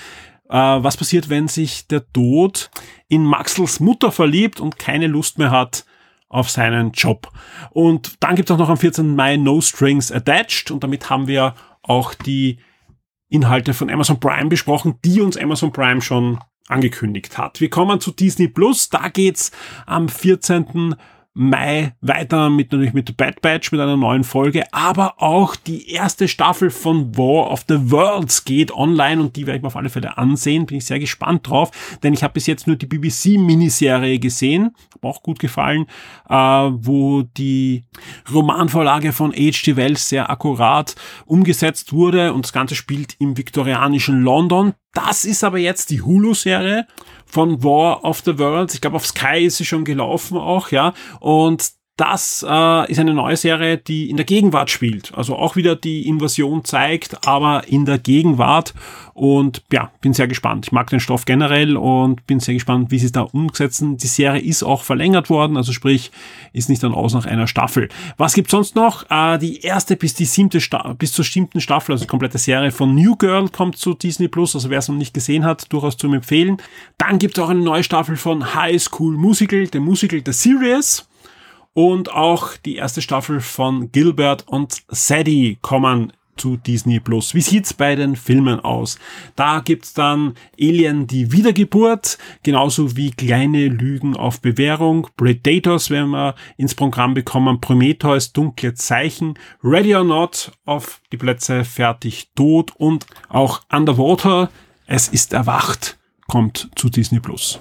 was 0.49 0.97
passiert, 0.97 1.29
wenn 1.29 1.49
sich 1.49 1.87
der 1.87 2.11
Tod 2.13 2.71
in 3.09 3.25
Maxels 3.25 3.79
Mutter 3.79 4.11
verliebt 4.11 4.59
und 4.59 4.79
keine 4.79 5.07
Lust 5.07 5.39
mehr 5.39 5.51
hat 5.51 5.85
auf 6.29 6.49
seinen 6.51 6.93
Job? 6.93 7.31
Und 7.71 8.15
dann 8.21 8.37
gibt 8.37 8.49
es 8.49 8.55
auch 8.55 8.59
noch 8.59 8.71
am 8.71 8.79
14. 8.79 9.15
Mai 9.15 9.37
No 9.37 9.61
Strings 9.61 10.11
Attached 10.11 10.71
und 10.71 10.83
damit 10.83 11.11
haben 11.11 11.27
wir 11.27 11.55
auch 11.83 12.15
die 12.15 12.59
Inhalte 13.29 13.75
von 13.75 13.91
Amazon 13.91 14.19
Prime 14.19 14.49
besprochen, 14.49 14.99
die 15.05 15.21
uns 15.21 15.37
Amazon 15.37 15.73
Prime 15.73 16.01
schon 16.01 16.39
angekündigt 16.69 17.37
hat. 17.37 17.61
Wir 17.61 17.69
kommen 17.69 18.01
zu 18.01 18.13
Disney 18.13 18.49
Plus. 18.49 18.89
Da 18.89 19.09
geht's 19.09 19.53
am 19.87 20.09
14. 20.09 20.95
Mai 21.35 21.95
weiter 22.03 22.51
mit 22.51 22.73
natürlich 22.73 22.93
mit 22.93 23.17
Bad 23.17 23.41
Batch 23.41 23.73
mit 23.73 23.81
einer 23.81 23.97
neuen 23.97 24.23
Folge, 24.23 24.65
aber 24.73 25.15
auch 25.23 25.57
die 25.57 25.91
erste 25.91 26.29
Staffel 26.29 26.69
von 26.69 27.17
War 27.17 27.51
of 27.51 27.65
the 27.69 27.91
Worlds 27.91 28.45
geht 28.45 28.71
online 28.71 29.21
und 29.21 29.37
die 29.37 29.47
werde 29.47 29.57
ich 29.57 29.63
mir 29.63 29.69
auf 29.69 29.77
alle 29.77 29.89
Fälle 29.89 30.19
ansehen. 30.19 30.67
Bin 30.67 30.77
ich 30.77 30.85
sehr 30.85 30.99
gespannt 30.99 31.49
drauf, 31.49 31.71
denn 32.03 32.13
ich 32.13 32.23
habe 32.23 32.35
bis 32.35 32.47
jetzt 32.47 32.67
nur 32.67 32.77
die 32.77 32.87
BBC 32.87 33.39
Miniserie 33.39 34.19
gesehen, 34.19 34.77
auch 35.01 35.23
gut 35.23 35.39
gefallen, 35.39 35.87
äh, 36.29 36.35
wo 36.35 37.23
die 37.23 37.85
Romanvorlage 38.33 39.13
von 39.13 39.33
H.G. 39.33 39.77
Wells 39.77 40.11
sehr 40.11 40.29
akkurat 40.29 40.95
umgesetzt 41.25 41.95
wurde 41.95 42.35
und 42.35 42.45
das 42.45 42.53
Ganze 42.53 42.75
spielt 42.75 43.17
im 43.19 43.39
viktorianischen 43.39 44.21
London. 44.21 44.75
Das 44.93 45.25
ist 45.25 45.43
aber 45.43 45.59
jetzt 45.59 45.91
die 45.91 46.03
Hulu-Serie 46.03 46.87
von 47.25 47.63
War 47.65 48.05
of 48.05 48.23
the 48.25 48.39
Worlds. 48.39 48.75
Ich 48.75 48.81
glaube, 48.81 48.97
auf 48.97 49.07
Sky 49.07 49.45
ist 49.45 49.57
sie 49.57 49.65
schon 49.65 49.85
gelaufen 49.85 50.37
auch, 50.37 50.71
ja. 50.71 50.93
Und 51.21 51.73
das 51.97 52.45
äh, 52.49 52.91
ist 52.91 52.99
eine 52.99 53.13
neue 53.13 53.37
Serie, 53.37 53.77
die 53.77 54.09
in 54.09 54.17
der 54.17 54.25
Gegenwart 54.25 54.71
spielt. 54.71 55.13
Also 55.15 55.37
auch 55.37 55.57
wieder 55.57 55.77
die 55.77 56.09
Invasion 56.09 56.65
zeigt, 56.65 57.27
aber 57.27 57.69
in 57.69 57.85
der 57.85 57.99
Gegenwart. 57.99 58.73
Und 59.13 59.63
ja, 59.71 59.91
bin 60.01 60.15
sehr 60.15 60.27
gespannt. 60.27 60.65
Ich 60.67 60.73
mag 60.73 60.89
den 60.89 61.01
Stoff 61.01 61.27
generell 61.27 61.77
und 61.77 62.27
bin 62.27 62.41
sehr 62.41 62.55
gespannt, 62.55 62.91
wie 62.91 62.99
sie 62.99 63.07
es 63.07 63.13
da 63.13 63.21
umsetzen. 63.21 63.99
Die 63.99 64.07
Serie 64.07 64.41
ist 64.41 64.63
auch 64.63 64.83
verlängert 64.85 65.29
worden, 65.29 65.59
also 65.59 65.73
sprich, 65.73 66.11
ist 66.55 66.71
nicht 66.71 66.83
dann 66.83 66.95
aus 66.95 67.13
nach 67.13 67.27
einer 67.27 67.47
Staffel. 67.47 67.91
Was 68.17 68.33
gibt's 68.33 68.53
sonst 68.53 68.75
noch? 68.75 69.11
Äh, 69.11 69.39
die 69.39 69.61
erste 69.61 69.97
bis 69.97 70.15
die 70.15 70.25
siebte 70.25 70.63
Sta 70.63 70.95
bis 70.95 71.13
zur 71.13 71.27
siebten 71.27 71.61
Staffel, 71.61 71.93
also 71.93 72.05
die 72.05 72.09
komplette 72.09 72.39
Serie 72.39 72.71
von 72.71 72.95
New 72.95 73.17
Girl 73.17 73.51
kommt 73.51 73.77
zu 73.77 73.93
Disney 73.93 74.29
Plus. 74.29 74.55
Also 74.55 74.71
wer 74.71 74.79
es 74.79 74.89
noch 74.89 74.97
nicht 74.97 75.13
gesehen 75.13 75.45
hat, 75.45 75.71
durchaus 75.71 75.99
zu 75.99 76.11
empfehlen. 76.11 76.57
Dann 76.97 77.19
gibt's 77.19 77.39
auch 77.39 77.51
eine 77.51 77.61
neue 77.61 77.85
Staffel 77.85 78.17
von 78.17 78.55
High 78.55 78.81
School 78.81 79.19
Musical, 79.19 79.67
der 79.67 79.83
Musical 79.83 80.23
The 80.25 80.33
Series 80.33 81.07
und 81.75 82.13
auch 82.13 82.57
die 82.57 82.77
erste 82.77 83.03
Staffel 83.03 83.41
von 83.41 83.91
Gilbert 83.93 84.47
und 84.49 84.83
Sadie 84.89 85.59
kommen 85.61 86.13
zu 86.37 86.57
Disney 86.57 87.01
Plus. 87.01 87.35
Wie 87.35 87.41
sieht's 87.41 87.75
bei 87.75 87.95
den 87.95 88.17
Filmen 88.17 88.61
aus? 88.61 88.99
Da 89.37 89.61
gibt's 89.61 89.95
dann 89.95 90.35
Alien 90.59 91.07
die 91.07 91.31
Wiedergeburt, 91.33 92.19
genauso 92.43 92.97
wie 92.97 93.11
kleine 93.11 93.69
Lügen 93.69 94.17
auf 94.17 94.41
Bewährung, 94.41 95.09
Predators 95.17 95.91
werden 95.91 96.11
wir 96.11 96.35
ins 96.57 96.75
Programm 96.75 97.15
bekommen, 97.15 97.61
Prometheus 97.61 98.33
dunkle 98.33 98.75
Zeichen, 98.75 99.39
Ready 99.63 99.95
or 99.95 100.05
Not 100.05 100.53
auf 100.65 101.01
die 101.13 101.17
Plätze 101.17 101.65
fertig 101.65 102.31
tot 102.35 102.73
und 102.77 103.07
auch 103.29 103.61
Underwater, 103.71 104.51
es 104.87 105.09
ist 105.09 105.33
erwacht, 105.33 105.99
kommt 106.27 106.71
zu 106.75 106.89
Disney 106.89 107.21
Plus. 107.21 107.61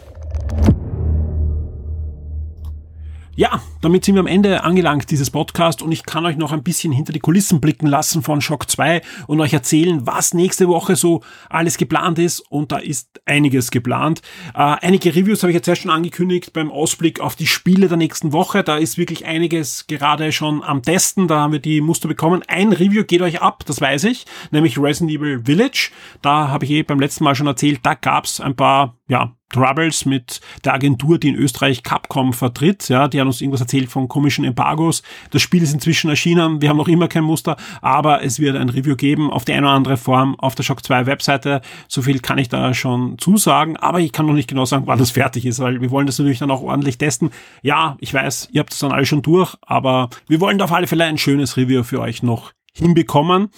Ja, 3.34 3.62
damit 3.80 4.04
sind 4.04 4.16
wir 4.16 4.20
am 4.20 4.28
Ende 4.28 4.66
angelangt 4.66 5.10
dieses 5.10 5.32
Podcast 5.32 5.82
und 5.82 5.94
ich 5.94 6.04
kann 6.04 6.26
euch 6.26 6.36
noch 6.36 6.52
ein 6.52 6.64
bisschen 6.64 6.92
hinter 6.92 7.14
die 7.14 7.22
Kulissen 7.22 7.62
blicken 7.62 7.88
lassen 7.88 8.24
von 8.24 8.42
Shock 8.42 8.70
2 8.70 9.02
und 9.26 9.40
euch 9.40 9.54
erzählen, 9.54 10.06
was 10.06 10.34
nächste 10.34 10.68
Woche 10.68 10.98
so 10.98 11.22
alles 11.50 11.78
geplant 11.78 12.20
ist 12.20 12.42
und 12.52 12.74
da 12.74 12.78
ist 12.78 13.22
einiges 13.26 13.72
geplant. 13.72 14.22
Äh, 14.54 14.76
einige 14.82 15.16
Reviews 15.16 15.44
habe 15.44 15.52
ich 15.52 15.56
jetzt 15.56 15.70
erst 15.70 15.84
schon 15.84 15.92
angekündigt 15.92 16.52
beim 16.52 16.70
Ausblick 16.70 17.22
auf 17.22 17.38
die 17.38 17.48
Spiele 17.48 17.88
der 17.88 17.96
nächsten 17.96 18.34
Woche. 18.34 18.64
Da 18.64 18.76
ist 18.76 18.98
wirklich 18.98 19.26
einiges 19.26 19.88
gerade 19.88 20.34
schon 20.34 20.62
am 20.62 20.84
Testen, 20.84 21.30
da 21.30 21.40
haben 21.40 21.54
wir 21.54 21.60
die 21.60 21.80
Muster 21.80 22.10
bekommen. 22.10 22.44
Ein 22.50 22.74
Review 22.74 23.06
geht 23.06 23.22
euch 23.22 23.42
ab, 23.42 23.64
das 23.66 23.80
weiß 23.80 24.04
ich, 24.04 24.26
nämlich 24.52 24.78
Resident 24.78 25.10
Evil 25.10 25.42
Village. 25.46 25.92
Da 26.22 26.50
habe 26.50 26.66
ich 26.66 26.72
eh 26.72 26.84
beim 26.84 27.00
letzten 27.00 27.24
Mal 27.24 27.36
schon 27.36 27.48
erzählt, 27.48 27.80
da 27.84 27.94
gab 27.94 28.26
es 28.26 28.42
ein 28.42 28.58
paar 28.58 28.98
ja, 29.08 29.38
Troubles 29.52 30.06
mit 30.06 30.42
der 30.66 30.74
Agentur, 30.74 31.18
die 31.20 31.30
in 31.30 31.36
Österreich 31.36 31.84
Capcom 31.84 32.34
vertritt. 32.34 32.90
Ja, 32.90 33.08
die 33.08 33.20
haben 33.20 33.28
uns 33.28 33.42
irgendwas 33.42 33.62
erzählt 33.62 33.90
von 33.90 34.08
komischen 34.08 34.46
Embargos. 34.46 35.04
Das 35.32 35.42
Spiel 35.42 35.62
ist 35.64 35.74
inzwischen 35.74 36.10
erschienen. 36.10 36.62
Wir 36.62 36.70
haben 36.70 36.78
noch 36.78 36.88
immer 36.88 37.08
kein 37.08 37.24
Muster, 37.24 37.58
aber 37.82 38.24
es 38.24 38.40
wird 38.40 38.56
ein 38.56 38.70
Review 38.70 38.96
geben 38.96 39.30
auf 39.30 39.46
die 39.46 39.54
eine 39.54 39.68
oder 39.68 39.76
andere 39.76 39.98
Form 39.98 40.40
auf 40.40 40.56
der 40.56 40.64
Shock 40.64 40.84
2 40.84 41.06
Webseite. 41.06 41.62
So 41.88 42.02
viel 42.02 42.20
kann 42.20 42.38
ich 42.38 42.50
da 42.50 42.74
schon 42.74 43.18
zusagen, 43.18 43.78
aber 43.78 44.00
ich 44.00 44.12
kann 44.12 44.26
noch 44.26 44.34
nicht 44.34 44.50
genau 44.50 44.66
sagen, 44.66 44.88
wann 44.88 45.00
das 45.00 45.12
fertig 45.12 45.46
ist, 45.46 45.60
weil 45.60 45.82
wir 45.82 45.92
wollen 45.92 46.08
das 46.08 46.18
natürlich 46.18 46.40
dann 46.40 46.52
auch 46.52 46.62
ordentlich 46.62 46.98
testen. 46.98 47.32
Ja, 47.62 47.98
ich 48.00 48.14
weiß, 48.14 48.50
ihr 48.52 48.60
habt 48.60 48.72
das 48.72 48.80
dann 48.80 48.92
alle 48.92 49.06
schon 49.06 49.22
durch, 49.22 49.56
aber 49.62 50.10
wir 50.28 50.40
wollen 50.40 50.58
da 50.58 50.66
auf 50.66 50.72
alle 50.72 50.88
Fälle 50.88 51.06
ein 51.06 51.18
schönes 51.18 51.58
Review 51.58 51.84
für 51.84 52.00
euch 52.00 52.24
noch 52.24 52.54
hinbekommen. 52.74 53.50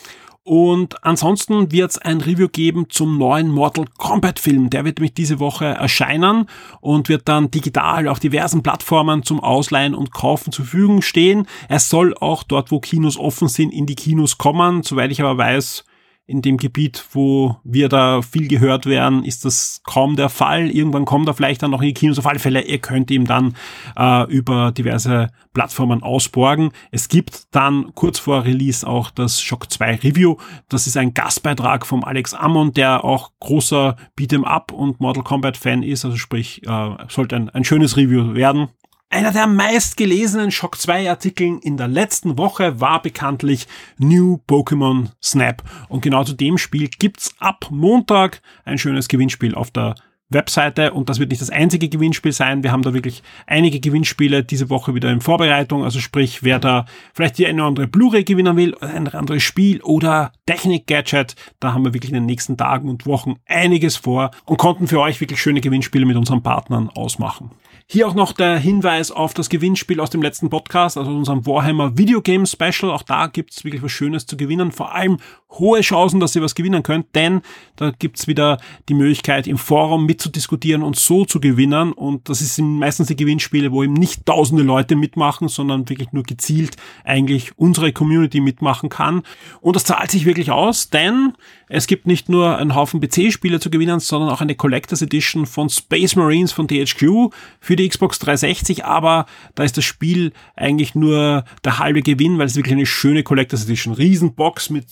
Und 0.45 1.05
ansonsten 1.05 1.71
wird 1.71 1.91
es 1.91 1.97
ein 1.97 2.19
Review 2.19 2.49
geben 2.49 2.87
zum 2.89 3.17
neuen 3.17 3.49
Mortal 3.49 3.85
Kombat 3.97 4.39
Film. 4.39 4.69
Der 4.69 4.83
wird 4.83 4.97
nämlich 4.97 5.13
diese 5.13 5.39
Woche 5.39 5.65
erscheinen 5.65 6.47
und 6.81 7.07
wird 7.07 7.29
dann 7.29 7.49
digital 7.49 8.09
auf 8.09 8.19
diversen 8.19 8.61
Plattformen 8.61 9.23
zum 9.23 9.39
Ausleihen 9.39 9.95
und 9.95 10.11
Kaufen 10.11 10.51
zur 10.51 10.65
Verfügung 10.65 11.01
stehen. 11.01 11.47
Er 11.69 11.79
soll 11.79 12.13
auch 12.15 12.43
dort, 12.43 12.71
wo 12.71 12.81
Kinos 12.81 13.17
offen 13.17 13.47
sind, 13.47 13.73
in 13.73 13.85
die 13.85 13.95
Kinos 13.95 14.37
kommen. 14.37 14.83
Soweit 14.83 15.11
ich 15.11 15.21
aber 15.21 15.37
weiß, 15.37 15.85
in 16.25 16.41
dem 16.41 16.57
Gebiet, 16.57 17.03
wo 17.11 17.57
wir 17.65 17.89
da 17.89 18.21
viel 18.21 18.47
gehört 18.47 18.85
werden, 18.85 19.25
ist 19.25 19.43
das 19.43 19.81
kaum 19.83 20.15
der 20.15 20.29
Fall. 20.29 20.71
Irgendwann 20.71 21.03
kommt 21.03 21.27
er 21.27 21.33
vielleicht 21.33 21.61
dann 21.61 21.71
noch 21.71 21.81
in 21.81 21.87
die 21.87 21.93
Kinos. 21.93 22.17
Auf 22.17 22.25
alle 22.25 22.39
Fälle, 22.39 22.61
ihr 22.61 22.79
könnt 22.79 23.11
ihm 23.11 23.25
dann 23.25 23.55
äh, 23.97 24.25
über 24.31 24.71
diverse 24.71 25.31
Plattformen 25.53 26.01
ausborgen. 26.01 26.71
Es 26.91 27.09
gibt 27.09 27.53
dann 27.53 27.93
kurz 27.93 28.19
vor 28.19 28.45
Release 28.45 28.87
auch 28.87 29.11
das 29.11 29.41
Shock 29.41 29.69
2 29.69 29.95
Review. 29.95 30.37
Das 30.69 30.87
ist 30.87 30.95
ein 30.95 31.13
Gastbeitrag 31.13 31.85
vom 31.85 32.05
Alex 32.05 32.33
Ammon, 32.33 32.71
der 32.71 33.03
auch 33.03 33.31
großer 33.41 33.97
Beat'em 34.17 34.43
Up 34.45 34.71
und 34.71 35.01
Mortal 35.01 35.23
Kombat 35.23 35.57
Fan 35.57 35.83
ist. 35.83 36.05
Also 36.05 36.15
sprich, 36.15 36.65
äh, 36.65 36.89
sollte 37.09 37.35
ein, 37.35 37.49
ein 37.49 37.65
schönes 37.65 37.97
Review 37.97 38.33
werden. 38.33 38.69
Einer 39.13 39.31
der 39.31 39.45
meistgelesenen 39.45 40.49
Shock 40.49 40.75
2 40.75 41.07
Artikeln 41.07 41.59
in 41.59 41.77
der 41.77 41.87
letzten 41.87 42.39
Woche 42.39 42.81
war 42.81 42.99
bekanntlich 42.99 43.67
New 43.99 44.39
Pokémon 44.49 45.09
Snap. 45.21 45.61
Und 45.87 46.01
genau 46.01 46.23
zu 46.23 46.33
dem 46.33 46.57
Spiel 46.57 46.87
gibt's 46.87 47.35
ab 47.37 47.67
Montag 47.69 48.41
ein 48.65 48.79
schönes 48.79 49.07
Gewinnspiel 49.07 49.53
auf 49.53 49.69
der 49.69 49.93
Webseite 50.29 50.93
und 50.93 51.09
das 51.09 51.19
wird 51.19 51.29
nicht 51.29 51.43
das 51.43 51.51
einzige 51.51 51.89
Gewinnspiel 51.89 52.31
sein. 52.31 52.63
Wir 52.63 52.71
haben 52.71 52.81
da 52.81 52.95
wirklich 52.95 53.21
einige 53.45 53.79
Gewinnspiele 53.79 54.43
diese 54.43 54.71
Woche 54.71 54.95
wieder 54.95 55.11
in 55.11 55.21
Vorbereitung. 55.21 55.83
Also 55.83 55.99
sprich, 55.99 56.41
wer 56.41 56.57
da 56.57 56.87
vielleicht 57.13 57.37
die 57.37 57.45
eine 57.45 57.61
oder 57.61 57.67
andere 57.67 57.87
Blu-ray 57.87 58.23
gewinnen 58.23 58.57
will, 58.57 58.75
ein 58.79 59.07
anderes 59.09 59.43
Spiel 59.43 59.79
oder 59.83 60.31
Technik-Gadget, 60.47 61.35
da 61.59 61.73
haben 61.73 61.85
wir 61.85 61.93
wirklich 61.93 62.09
in 62.09 62.15
den 62.15 62.25
nächsten 62.25 62.57
Tagen 62.57 62.89
und 62.89 63.05
Wochen 63.05 63.35
einiges 63.45 63.95
vor 63.95 64.31
und 64.45 64.57
konnten 64.57 64.87
für 64.87 65.01
euch 65.01 65.21
wirklich 65.21 65.39
schöne 65.39 65.61
Gewinnspiele 65.61 66.07
mit 66.07 66.17
unseren 66.17 66.41
Partnern 66.41 66.89
ausmachen. 66.89 67.51
Hier 67.93 68.07
auch 68.07 68.15
noch 68.15 68.31
der 68.31 68.57
Hinweis 68.57 69.11
auf 69.11 69.35
das 69.35 69.49
Gewinnspiel 69.49 69.99
aus 69.99 70.09
dem 70.09 70.23
letzten 70.23 70.49
Podcast, 70.49 70.97
also 70.97 71.11
unserem 71.11 71.45
Warhammer 71.45 71.95
Video 71.95 72.23
Game 72.23 72.47
Special. 72.47 72.91
Auch 72.91 73.03
da 73.03 73.27
gibt's 73.27 73.63
wirklich 73.63 73.83
was 73.83 73.91
Schönes 73.91 74.25
zu 74.25 74.35
gewinnen. 74.35 74.71
Vor 74.71 74.95
allem 74.95 75.19
hohe 75.51 75.81
Chancen, 75.81 76.19
dass 76.19 76.35
ihr 76.35 76.41
was 76.41 76.55
gewinnen 76.55 76.81
könnt, 76.81 77.13
denn 77.13 77.41
da 77.75 77.91
gibt's 77.91 78.25
wieder 78.25 78.57
die 78.89 78.95
Möglichkeit, 78.95 79.45
im 79.45 79.59
Forum 79.59 80.07
mitzudiskutieren 80.07 80.81
und 80.81 80.95
so 80.95 81.25
zu 81.25 81.39
gewinnen. 81.39 81.93
Und 81.93 82.29
das 82.29 82.39
sind 82.39 82.79
meistens 82.79 83.09
die 83.09 83.15
Gewinnspiele, 83.15 83.71
wo 83.71 83.83
eben 83.83 83.93
nicht 83.93 84.25
tausende 84.25 84.63
Leute 84.63 84.95
mitmachen, 84.95 85.47
sondern 85.47 85.87
wirklich 85.87 86.11
nur 86.13 86.23
gezielt 86.23 86.77
eigentlich 87.03 87.55
unsere 87.59 87.93
Community 87.93 88.39
mitmachen 88.39 88.89
kann. 88.89 89.21
Und 89.61 89.75
das 89.75 89.83
zahlt 89.83 90.09
sich 90.09 90.25
wirklich 90.25 90.49
aus, 90.49 90.89
denn 90.89 91.33
es 91.69 91.85
gibt 91.85 92.07
nicht 92.07 92.27
nur 92.27 92.57
einen 92.57 92.73
Haufen 92.73 92.99
PC-Spiele 92.99 93.59
zu 93.59 93.69
gewinnen, 93.69 93.99
sondern 93.99 94.31
auch 94.31 94.41
eine 94.41 94.55
Collectors 94.55 95.03
Edition 95.03 95.45
von 95.45 95.69
Space 95.69 96.15
Marines 96.15 96.51
von 96.51 96.67
THQ 96.67 97.31
für 97.59 97.75
die 97.75 97.82
Xbox 97.87 98.19
360, 98.19 98.85
aber 98.85 99.25
da 99.55 99.63
ist 99.63 99.77
das 99.77 99.85
Spiel 99.85 100.33
eigentlich 100.55 100.95
nur 100.95 101.45
der 101.63 101.79
halbe 101.79 102.01
Gewinn, 102.01 102.37
weil 102.37 102.47
es 102.47 102.55
wirklich 102.55 102.73
eine 102.73 102.85
schöne 102.85 103.23
Collectors 103.23 103.65
Edition, 103.65 103.93
Riesenbox 103.93 104.69
mit 104.69 104.85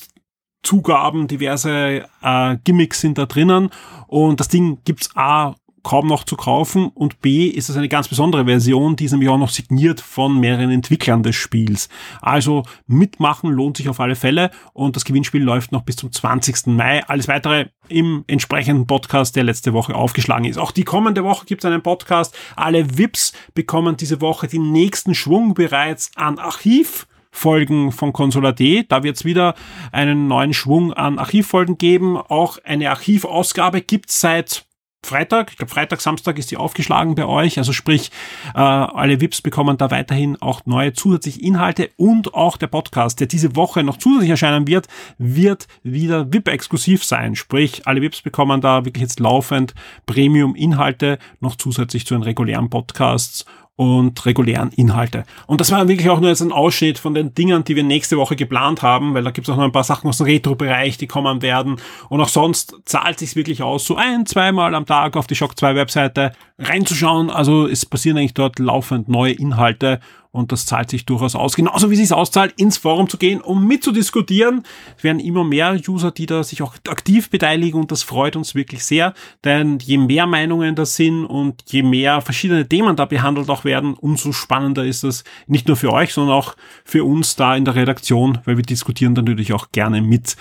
Zugaben, 0.63 1.27
diverse 1.27 2.05
äh, 2.21 2.57
Gimmicks 2.63 3.01
sind 3.01 3.17
da 3.17 3.25
drinnen. 3.25 3.71
Und 4.07 4.39
das 4.39 4.47
Ding 4.47 4.79
gibt's 4.85 5.09
A 5.15 5.55
kaum 5.83 6.07
noch 6.07 6.23
zu 6.23 6.35
kaufen 6.35 6.89
und 6.93 7.21
B 7.21 7.47
ist 7.47 7.69
es 7.69 7.77
eine 7.77 7.89
ganz 7.89 8.07
besondere 8.07 8.45
Version, 8.45 8.95
die 8.95 9.05
ist 9.05 9.11
nämlich 9.11 9.29
auch 9.29 9.37
noch 9.37 9.49
signiert 9.49 10.01
von 10.01 10.39
mehreren 10.39 10.71
Entwicklern 10.71 11.23
des 11.23 11.35
Spiels. 11.35 11.89
Also 12.21 12.63
mitmachen 12.87 13.51
lohnt 13.51 13.77
sich 13.77 13.89
auf 13.89 13.99
alle 13.99 14.15
Fälle 14.15 14.51
und 14.73 14.95
das 14.95 15.05
Gewinnspiel 15.05 15.41
läuft 15.41 15.71
noch 15.71 15.83
bis 15.83 15.95
zum 15.95 16.11
20. 16.11 16.67
Mai. 16.67 17.03
Alles 17.07 17.27
weitere 17.27 17.67
im 17.87 18.23
entsprechenden 18.27 18.87
Podcast, 18.87 19.35
der 19.35 19.43
letzte 19.43 19.73
Woche 19.73 19.95
aufgeschlagen 19.95 20.45
ist. 20.45 20.57
Auch 20.57 20.71
die 20.71 20.83
kommende 20.83 21.23
Woche 21.23 21.45
gibt 21.45 21.63
es 21.63 21.69
einen 21.69 21.83
Podcast. 21.83 22.35
Alle 22.55 22.97
VIPs 22.97 23.33
bekommen 23.53 23.97
diese 23.97 24.21
Woche 24.21 24.47
den 24.47 24.71
nächsten 24.71 25.15
Schwung 25.15 25.53
bereits 25.53 26.11
an 26.15 26.39
Archiv. 26.39 27.07
Folgen 27.33 27.93
von 27.93 28.11
Consola 28.11 28.51
D. 28.51 28.83
Da 28.87 29.03
wird 29.03 29.15
es 29.15 29.25
wieder 29.25 29.55
einen 29.93 30.27
neuen 30.27 30.53
Schwung 30.53 30.91
an 30.91 31.17
Archivfolgen 31.17 31.77
geben. 31.77 32.17
Auch 32.17 32.57
eine 32.65 32.89
Archivausgabe 32.89 33.81
gibt 33.81 34.11
seit 34.11 34.65
Freitag, 35.03 35.51
ich 35.51 35.57
glaube 35.57 35.71
Freitag, 35.73 35.99
Samstag 35.99 36.37
ist 36.37 36.51
die 36.51 36.57
aufgeschlagen 36.57 37.15
bei 37.15 37.25
euch. 37.25 37.57
Also 37.57 37.73
sprich, 37.73 38.11
äh, 38.53 38.59
alle 38.59 39.19
VIPs 39.19 39.41
bekommen 39.41 39.77
da 39.77 39.89
weiterhin 39.89 40.39
auch 40.41 40.61
neue 40.65 40.93
zusätzliche 40.93 41.41
Inhalte 41.41 41.89
und 41.97 42.33
auch 42.35 42.55
der 42.55 42.67
Podcast, 42.67 43.19
der 43.19 43.27
diese 43.27 43.55
Woche 43.55 43.83
noch 43.83 43.97
zusätzlich 43.97 44.29
erscheinen 44.29 44.67
wird, 44.67 44.87
wird 45.17 45.67
wieder 45.83 46.31
VIP-exklusiv 46.31 47.03
sein. 47.03 47.35
Sprich, 47.35 47.87
alle 47.87 48.01
VIPs 48.01 48.21
bekommen 48.21 48.61
da 48.61 48.85
wirklich 48.85 49.01
jetzt 49.01 49.19
laufend 49.19 49.73
Premium-Inhalte 50.05 51.17
noch 51.39 51.55
zusätzlich 51.55 52.05
zu 52.05 52.13
den 52.13 52.23
regulären 52.23 52.69
Podcasts 52.69 53.45
und 53.75 54.25
regulären 54.25 54.71
Inhalte. 54.71 55.23
Und 55.47 55.59
das 55.61 55.71
war 55.71 55.87
wirklich 55.87 56.09
auch 56.09 56.19
nur 56.19 56.29
jetzt 56.29 56.41
ein 56.41 56.51
Ausschnitt 56.51 56.99
von 56.99 57.13
den 57.13 57.33
Dingen, 57.33 57.63
die 57.63 57.75
wir 57.75 57.83
nächste 57.83 58.17
Woche 58.17 58.35
geplant 58.35 58.81
haben, 58.81 59.13
weil 59.13 59.23
da 59.23 59.31
gibt 59.31 59.47
es 59.47 59.51
auch 59.51 59.57
noch 59.57 59.63
ein 59.63 59.71
paar 59.71 59.83
Sachen 59.83 60.07
aus 60.07 60.17
dem 60.17 60.27
Retro-Bereich, 60.27 60.97
die 60.97 61.07
kommen 61.07 61.41
werden. 61.41 61.77
Und 62.09 62.21
auch 62.21 62.27
sonst 62.27 62.75
zahlt 62.85 63.19
sich 63.19 63.35
wirklich 63.35 63.63
aus, 63.63 63.85
so 63.85 63.95
ein, 63.95 64.25
zweimal 64.25 64.75
am 64.75 64.85
Tag 64.85 65.17
auf 65.17 65.27
die 65.27 65.35
Shock 65.35 65.57
2 65.57 65.75
Webseite 65.75 66.33
reinzuschauen. 66.59 67.29
Also 67.29 67.67
es 67.67 67.85
passieren 67.85 68.17
eigentlich 68.17 68.33
dort 68.33 68.59
laufend 68.59 69.09
neue 69.09 69.33
Inhalte 69.33 69.99
und 70.31 70.51
das 70.51 70.65
zahlt 70.65 70.89
sich 70.89 71.05
durchaus 71.05 71.35
aus. 71.35 71.55
Genauso 71.55 71.89
wie 71.89 71.95
es 71.95 71.99
sich 71.99 72.13
auszahlt, 72.13 72.53
ins 72.57 72.77
Forum 72.77 73.09
zu 73.09 73.17
gehen, 73.17 73.41
um 73.41 73.67
mitzudiskutieren. 73.67 74.63
Es 74.97 75.03
werden 75.03 75.19
immer 75.19 75.43
mehr 75.43 75.77
User, 75.87 76.11
die 76.11 76.25
da 76.25 76.43
sich 76.43 76.61
auch 76.61 76.75
aktiv 76.87 77.29
beteiligen 77.29 77.79
und 77.79 77.91
das 77.91 78.03
freut 78.03 78.35
uns 78.35 78.55
wirklich 78.55 78.85
sehr. 78.85 79.13
Denn 79.43 79.79
je 79.79 79.97
mehr 79.97 80.27
Meinungen 80.27 80.75
da 80.75 80.85
sind 80.85 81.25
und 81.25 81.63
je 81.67 81.83
mehr 81.83 82.21
verschiedene 82.21 82.67
Themen 82.67 82.95
da 82.95 83.05
behandelt 83.05 83.49
auch 83.49 83.65
werden, 83.65 83.93
umso 83.93 84.31
spannender 84.31 84.85
ist 84.85 85.03
es 85.03 85.23
nicht 85.47 85.67
nur 85.67 85.75
für 85.75 85.91
euch, 85.91 86.13
sondern 86.13 86.35
auch 86.35 86.55
für 86.85 87.03
uns 87.03 87.35
da 87.35 87.55
in 87.55 87.65
der 87.65 87.75
Redaktion, 87.75 88.39
weil 88.45 88.57
wir 88.57 88.63
diskutieren 88.63 89.15
dann 89.15 89.25
natürlich 89.25 89.53
auch 89.53 89.71
gerne 89.71 90.01
mit. 90.01 90.37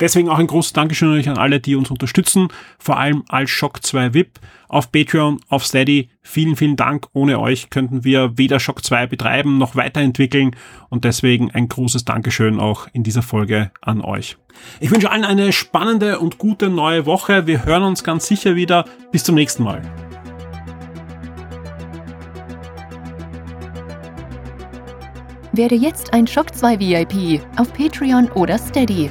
Deswegen 0.00 0.30
auch 0.30 0.38
ein 0.38 0.46
großes 0.46 0.72
Dankeschön 0.72 1.28
an 1.28 1.36
alle, 1.36 1.60
die 1.60 1.76
uns 1.76 1.90
unterstützen, 1.90 2.48
vor 2.78 2.98
allem 2.98 3.22
als 3.28 3.50
Shock 3.50 3.84
2 3.84 4.14
VIP 4.14 4.40
auf 4.68 4.90
Patreon, 4.90 5.40
auf 5.48 5.66
Steady. 5.66 6.08
Vielen, 6.22 6.56
vielen 6.56 6.76
Dank. 6.76 7.08
Ohne 7.12 7.38
euch 7.38 7.70
könnten 7.70 8.04
wir 8.04 8.38
weder 8.38 8.60
Shock 8.60 8.84
2 8.84 9.06
betreiben 9.06 9.58
noch 9.58 9.76
weiterentwickeln 9.76 10.56
und 10.88 11.04
deswegen 11.04 11.50
ein 11.50 11.68
großes 11.68 12.04
Dankeschön 12.04 12.58
auch 12.58 12.86
in 12.92 13.02
dieser 13.02 13.22
Folge 13.22 13.72
an 13.82 14.00
euch. 14.00 14.36
Ich 14.80 14.90
wünsche 14.90 15.10
allen 15.10 15.24
eine 15.24 15.52
spannende 15.52 16.18
und 16.18 16.38
gute 16.38 16.70
neue 16.70 17.04
Woche. 17.04 17.46
Wir 17.46 17.64
hören 17.64 17.82
uns 17.82 18.02
ganz 18.04 18.26
sicher 18.26 18.56
wieder. 18.56 18.84
Bis 19.12 19.24
zum 19.24 19.34
nächsten 19.34 19.64
Mal. 19.64 19.82
Werde 25.52 25.74
jetzt 25.74 26.14
ein 26.14 26.26
Shock 26.26 26.54
2 26.54 26.78
VIP 26.78 27.42
auf 27.56 27.72
Patreon 27.74 28.30
oder 28.30 28.56
Steady. 28.56 29.10